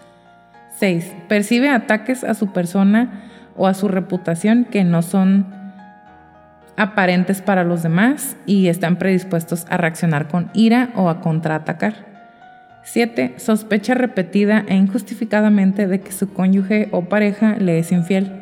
[0.78, 1.14] 6.
[1.28, 3.22] Percibe ataques a su persona
[3.56, 5.46] o a su reputación que no son
[6.76, 12.09] aparentes para los demás y están predispuestos a reaccionar con ira o a contraatacar.
[12.92, 13.34] 7.
[13.36, 18.32] Sospecha repetida e injustificadamente de que su cónyuge o pareja le es infiel.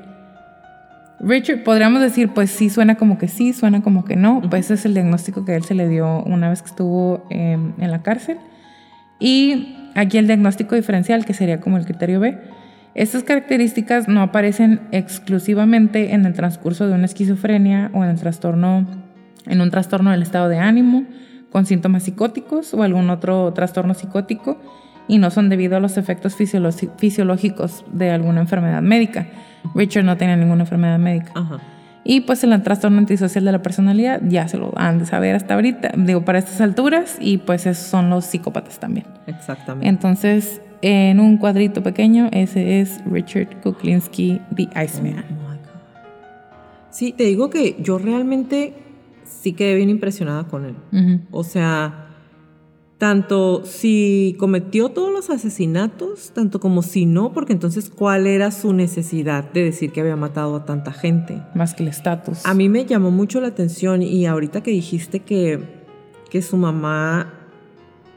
[1.20, 4.40] Richard, podríamos decir, pues sí, suena como que sí, suena como que no.
[4.48, 7.72] Pues ese es el diagnóstico que él se le dio una vez que estuvo em,
[7.78, 8.38] en la cárcel.
[9.18, 12.38] Y aquí el diagnóstico diferencial, que sería como el criterio B.
[12.94, 18.86] Estas características no aparecen exclusivamente en el transcurso de una esquizofrenia o en el trastorno,
[19.46, 21.04] en un trastorno del estado de ánimo,
[21.50, 24.58] con síntomas psicóticos o algún otro trastorno psicótico
[25.08, 29.26] y no son debido a los efectos fisiológicos de alguna enfermedad médica.
[29.74, 31.32] Richard no tenía ninguna enfermedad médica.
[32.04, 35.54] Y pues el trastorno antisocial de la personalidad ya se lo han de saber hasta
[35.54, 39.06] ahorita, digo, para estas alturas, y pues esos son los psicópatas también.
[39.26, 39.88] Exactamente.
[39.88, 45.24] Entonces, en un cuadrito pequeño, ese es Richard Kuklinski, The Iceman.
[45.28, 45.56] Oh
[46.90, 48.72] sí, te digo que yo realmente
[49.28, 50.74] sí quedé bien impresionada con él.
[51.30, 52.08] O sea,
[52.98, 58.72] tanto si cometió todos los asesinatos, tanto como si no, porque entonces cuál era su
[58.72, 61.40] necesidad de decir que había matado a tanta gente.
[61.54, 62.44] Más que el estatus.
[62.44, 65.60] A mí me llamó mucho la atención y ahorita que dijiste que,
[66.30, 67.34] que su mamá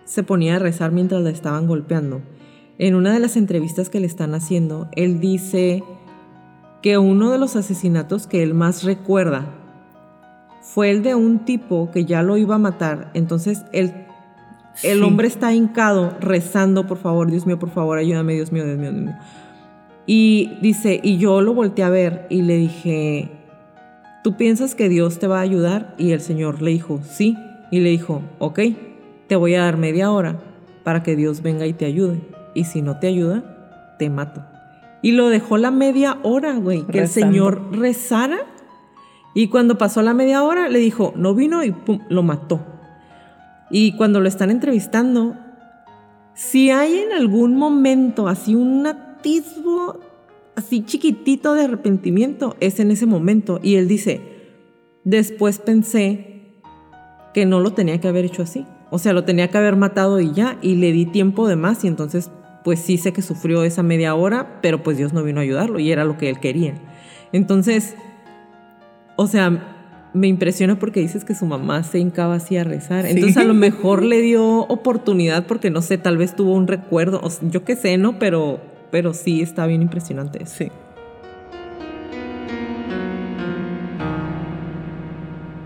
[0.05, 2.21] se ponía a rezar mientras la estaban golpeando,
[2.79, 5.83] en una de las entrevistas que le están haciendo, él dice
[6.81, 9.60] que uno de los asesinatos que él más recuerda
[10.61, 13.11] fue el de un tipo que ya lo iba a matar.
[13.13, 13.93] Entonces el,
[14.83, 18.77] el hombre está hincado rezando, por favor, Dios mío, por favor, ayúdame, Dios mío, Dios
[18.77, 19.15] mío, Dios mío.
[20.05, 23.31] Y dice, y yo lo volteé a ver y le dije,
[24.23, 25.95] ¿tú piensas que Dios te va a ayudar?
[25.97, 27.37] Y el Señor le dijo, sí.
[27.71, 28.59] Y le dijo, ok,
[29.27, 30.39] te voy a dar media hora
[30.83, 32.19] para que Dios venga y te ayude.
[32.53, 34.43] Y si no te ayuda, te mato.
[35.01, 38.39] Y lo dejó la media hora, güey, que el Señor rezara
[39.33, 41.73] y cuando pasó la media hora, le dijo, no vino y
[42.09, 42.59] lo mató.
[43.69, 45.37] Y cuando lo están entrevistando,
[46.33, 49.99] si hay en algún momento así un atisbo,
[50.55, 53.59] así chiquitito de arrepentimiento, es en ese momento.
[53.63, 54.21] Y él dice,
[55.05, 56.57] después pensé
[57.33, 58.65] que no lo tenía que haber hecho así.
[58.89, 61.85] O sea, lo tenía que haber matado y ya, y le di tiempo de más
[61.85, 62.29] y entonces,
[62.65, 65.79] pues sí sé que sufrió esa media hora, pero pues Dios no vino a ayudarlo
[65.79, 66.75] y era lo que él quería.
[67.31, 67.95] Entonces,
[69.21, 73.05] o sea, me impresiona porque dices que su mamá se hincaba así a rezar.
[73.05, 77.21] Entonces a lo mejor le dio oportunidad porque no sé, tal vez tuvo un recuerdo,
[77.43, 78.17] yo qué sé, ¿no?
[78.17, 78.59] Pero,
[78.89, 80.47] pero sí está bien impresionante.
[80.47, 80.69] Sí.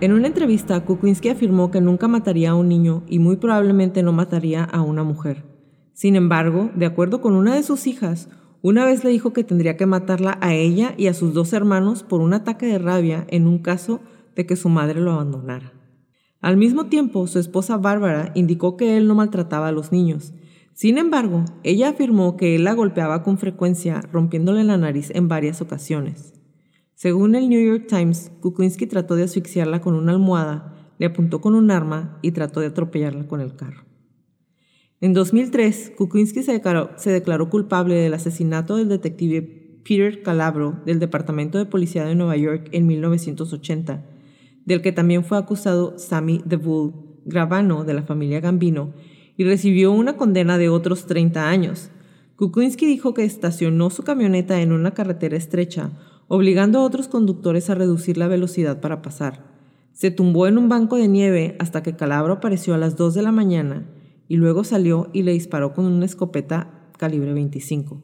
[0.01, 4.11] En una entrevista, Kuklinski afirmó que nunca mataría a un niño y muy probablemente no
[4.11, 5.45] mataría a una mujer.
[5.93, 8.27] Sin embargo, de acuerdo con una de sus hijas,
[8.67, 12.01] Una vez le dijo que tendría que matarla a ella y a sus dos hermanos
[12.01, 13.99] por un ataque de rabia en un caso
[14.35, 15.71] de que su madre lo abandonara.
[16.41, 20.33] Al mismo tiempo, su esposa Bárbara indicó que él no maltrataba a los niños.
[20.73, 25.61] Sin embargo, ella afirmó que él la golpeaba con frecuencia, rompiéndole la nariz en varias
[25.61, 26.33] ocasiones.
[26.95, 31.53] Según el New York Times, Kuklinski trató de asfixiarla con una almohada, le apuntó con
[31.53, 33.84] un arma y trató de atropellarla con el carro.
[35.05, 39.43] En 2003, Kuklinski se declaró, se declaró culpable del asesinato del detective
[39.87, 44.03] Peter Calabro del Departamento de Policía de Nueva York en 1980
[44.65, 48.93] del que también fue acusado Sammy DeVool, gravano de la familia Gambino,
[49.37, 51.91] y recibió una condena de otros 30 años.
[52.37, 55.91] Kuklinski dijo que estacionó su camioneta en una carretera estrecha,
[56.27, 59.43] obligando a otros conductores a reducir la velocidad para pasar.
[59.93, 63.21] Se tumbó en un banco de nieve hasta que Calabro apareció a las 2 de
[63.21, 63.85] la mañana
[64.27, 68.03] y luego salió y le disparó con una escopeta calibre 25.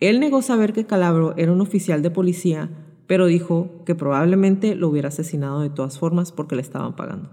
[0.00, 2.70] Él negó saber que Calabro era un oficial de policía,
[3.06, 7.30] pero dijo que probablemente lo hubiera asesinado de todas formas porque le estaban pagando.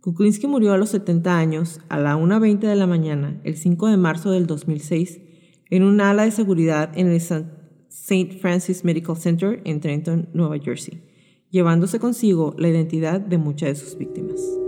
[0.00, 3.96] Kuklinski murió a los 70 años a la 1.20 de la mañana, el 5 de
[3.96, 5.20] marzo del 2006,
[5.70, 8.38] en un ala de seguridad en el St.
[8.40, 11.02] Francis Medical Center en Trenton, Nueva Jersey,
[11.50, 14.61] llevándose consigo la identidad de muchas de sus víctimas.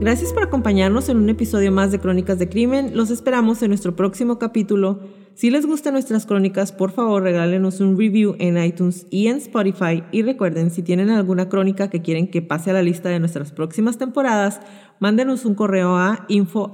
[0.00, 2.96] Gracias por acompañarnos en un episodio más de Crónicas de Crimen.
[2.96, 5.00] Los esperamos en nuestro próximo capítulo.
[5.34, 10.02] Si les gustan nuestras crónicas, por favor regálenos un review en iTunes y en Spotify.
[10.10, 13.52] Y recuerden, si tienen alguna crónica que quieren que pase a la lista de nuestras
[13.52, 14.62] próximas temporadas,
[15.00, 16.70] mándenos un correo a info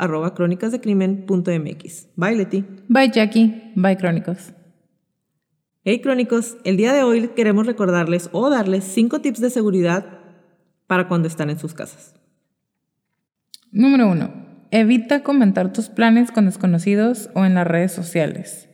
[2.15, 2.65] Bye Leti.
[2.87, 3.73] Bye Jackie.
[3.75, 4.53] Bye Crónicos.
[5.83, 10.21] Hey Crónicos, el día de hoy queremos recordarles o darles 5 tips de seguridad
[10.87, 12.16] para cuando están en sus casas.
[13.73, 14.31] Número uno,
[14.71, 18.69] evita comentar tus planes con desconocidos o en las redes sociales.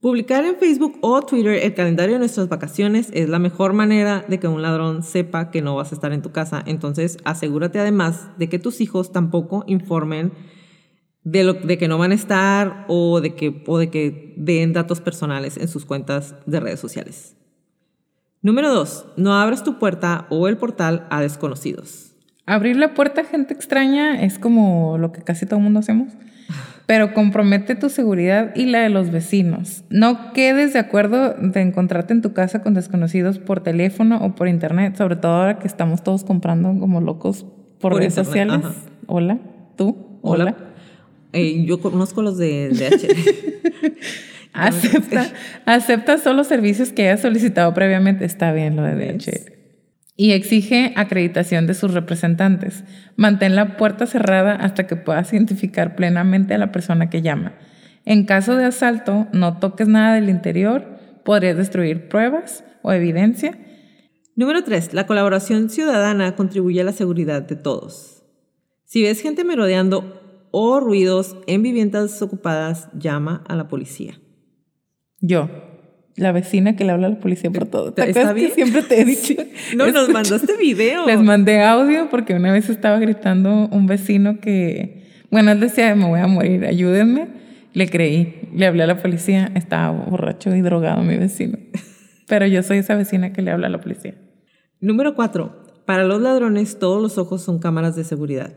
[0.00, 4.38] Publicar en Facebook o Twitter el calendario de nuestras vacaciones es la mejor manera de
[4.38, 6.62] que un ladrón sepa que no vas a estar en tu casa.
[6.64, 10.32] Entonces, asegúrate además de que tus hijos tampoco informen
[11.24, 14.72] de, lo, de que no van a estar o de, que, o de que den
[14.72, 17.36] datos personales en sus cuentas de redes sociales.
[18.42, 22.15] Número dos, no abras tu puerta o el portal a desconocidos.
[22.48, 26.12] Abrir la puerta a gente extraña es como lo que casi todo el mundo hacemos,
[26.86, 29.82] pero compromete tu seguridad y la de los vecinos.
[29.90, 34.46] No quedes de acuerdo de encontrarte en tu casa con desconocidos por teléfono o por
[34.46, 37.46] internet, sobre todo ahora que estamos todos comprando como locos
[37.80, 38.60] por, redes sociales.
[39.08, 39.40] Hola,
[39.76, 40.20] tú.
[40.22, 40.54] Hola.
[41.32, 43.92] Eh, yo conozco los de DHL.
[44.52, 45.26] acepta,
[45.64, 48.24] acepta solo servicios que hayas solicitado previamente.
[48.24, 49.55] Está bien lo de DHL
[50.16, 52.84] y exige acreditación de sus representantes.
[53.16, 57.54] Mantén la puerta cerrada hasta que puedas identificar plenamente a la persona que llama.
[58.04, 63.58] En caso de asalto, no toques nada del interior, podrías destruir pruebas o evidencia.
[64.36, 64.94] Número 3.
[64.94, 68.22] La colaboración ciudadana contribuye a la seguridad de todos.
[68.84, 74.20] Si ves gente merodeando o ruidos en viviendas ocupadas, llama a la policía.
[75.20, 75.50] Yo,
[76.16, 77.92] la vecina que le habla a la policía por todo.
[77.92, 78.48] ¿Te ¿Está bien?
[78.48, 79.34] que siempre te he dicho?
[79.76, 81.06] No, nos mandaste video.
[81.06, 86.06] Les mandé audio porque una vez estaba gritando un vecino que, bueno, él decía, me
[86.06, 87.28] voy a morir, ayúdenme.
[87.74, 91.58] Le creí, le hablé a la policía, estaba borracho y drogado mi vecino.
[92.26, 94.14] Pero yo soy esa vecina que le habla a la policía.
[94.80, 95.64] Número cuatro.
[95.84, 98.54] Para los ladrones, todos los ojos son cámaras de seguridad.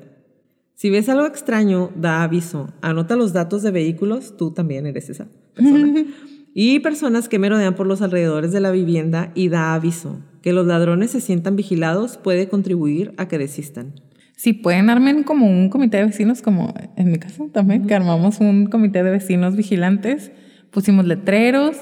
[0.74, 2.74] Si ves algo extraño, da aviso.
[2.82, 6.06] Anota los datos de vehículos, tú también eres esa persona.
[6.54, 10.20] y personas que merodean por los alrededores de la vivienda y da aviso.
[10.42, 13.94] Que los ladrones se sientan vigilados puede contribuir a que desistan.
[14.36, 18.40] Si pueden armen como un comité de vecinos, como en mi casa también, que armamos
[18.40, 20.32] un comité de vecinos vigilantes,
[20.72, 21.78] pusimos letreros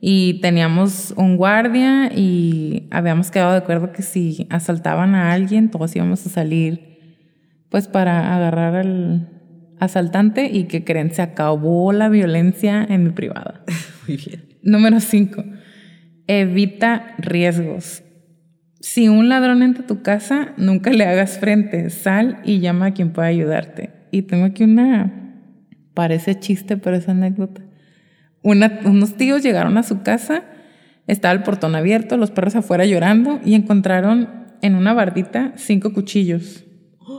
[0.00, 5.96] y teníamos un guardia y habíamos quedado de acuerdo que si asaltaban a alguien, todos
[5.96, 6.88] íbamos a salir
[7.68, 9.37] pues para agarrar al
[9.80, 13.64] asaltante y que creen se acabó la violencia en mi privada.
[14.62, 15.44] Número 5.
[16.26, 18.02] Evita riesgos.
[18.80, 21.90] Si un ladrón entra a tu casa, nunca le hagas frente.
[21.90, 23.90] Sal y llama a quien pueda ayudarte.
[24.10, 25.34] Y tengo aquí una,
[25.94, 27.62] parece chiste, pero es anécdota.
[28.42, 30.44] unos tíos llegaron a su casa,
[31.06, 34.28] estaba el portón abierto, los perros afuera llorando y encontraron
[34.62, 36.64] en una bardita cinco cuchillos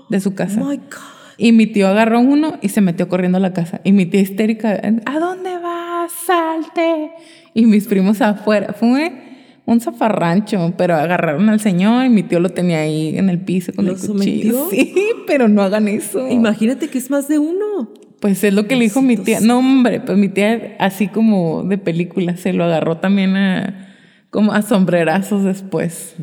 [0.10, 0.62] de su casa.
[0.62, 1.19] Oh my God.
[1.40, 3.80] Y mi tío agarró uno y se metió corriendo a la casa.
[3.86, 6.12] Y mi tía histérica, ¿a dónde vas?
[6.12, 7.12] Salte.
[7.54, 8.74] Y mis primos afuera.
[8.74, 9.14] Fue
[9.66, 13.72] un zafarrancho, pero agarraron al señor y mi tío lo tenía ahí en el piso
[13.74, 14.68] con el cuchillo.
[14.70, 14.94] Sí,
[15.28, 16.28] pero no hagan eso.
[16.28, 17.94] Imagínate que es más de uno.
[18.20, 19.40] Pues es lo que le dijo mi tía.
[19.40, 23.96] No, hombre, pues mi tía, así como de película, se lo agarró también a,
[24.30, 26.16] como a sombrerazos después.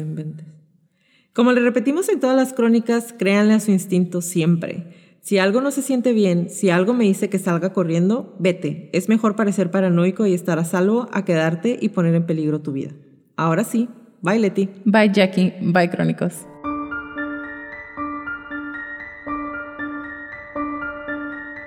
[1.32, 5.05] Como le repetimos en todas las crónicas, créanle a su instinto siempre.
[5.26, 8.90] Si algo no se siente bien, si algo me dice que salga corriendo, vete.
[8.92, 12.70] Es mejor parecer paranoico y estar a salvo a quedarte y poner en peligro tu
[12.70, 12.92] vida.
[13.34, 13.88] Ahora sí,
[14.22, 14.68] bye Leti.
[14.84, 16.46] Bye Jackie, bye Crónicos.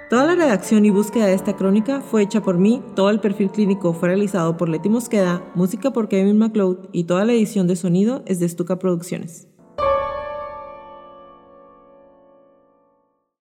[0.10, 3.52] Toda la redacción y búsqueda de esta crónica fue hecha por mí, todo el perfil
[3.52, 7.76] clínico fue realizado por Leti Mosqueda, música por Kevin MacLeod y toda la edición de
[7.76, 9.49] sonido es de Stuka Producciones.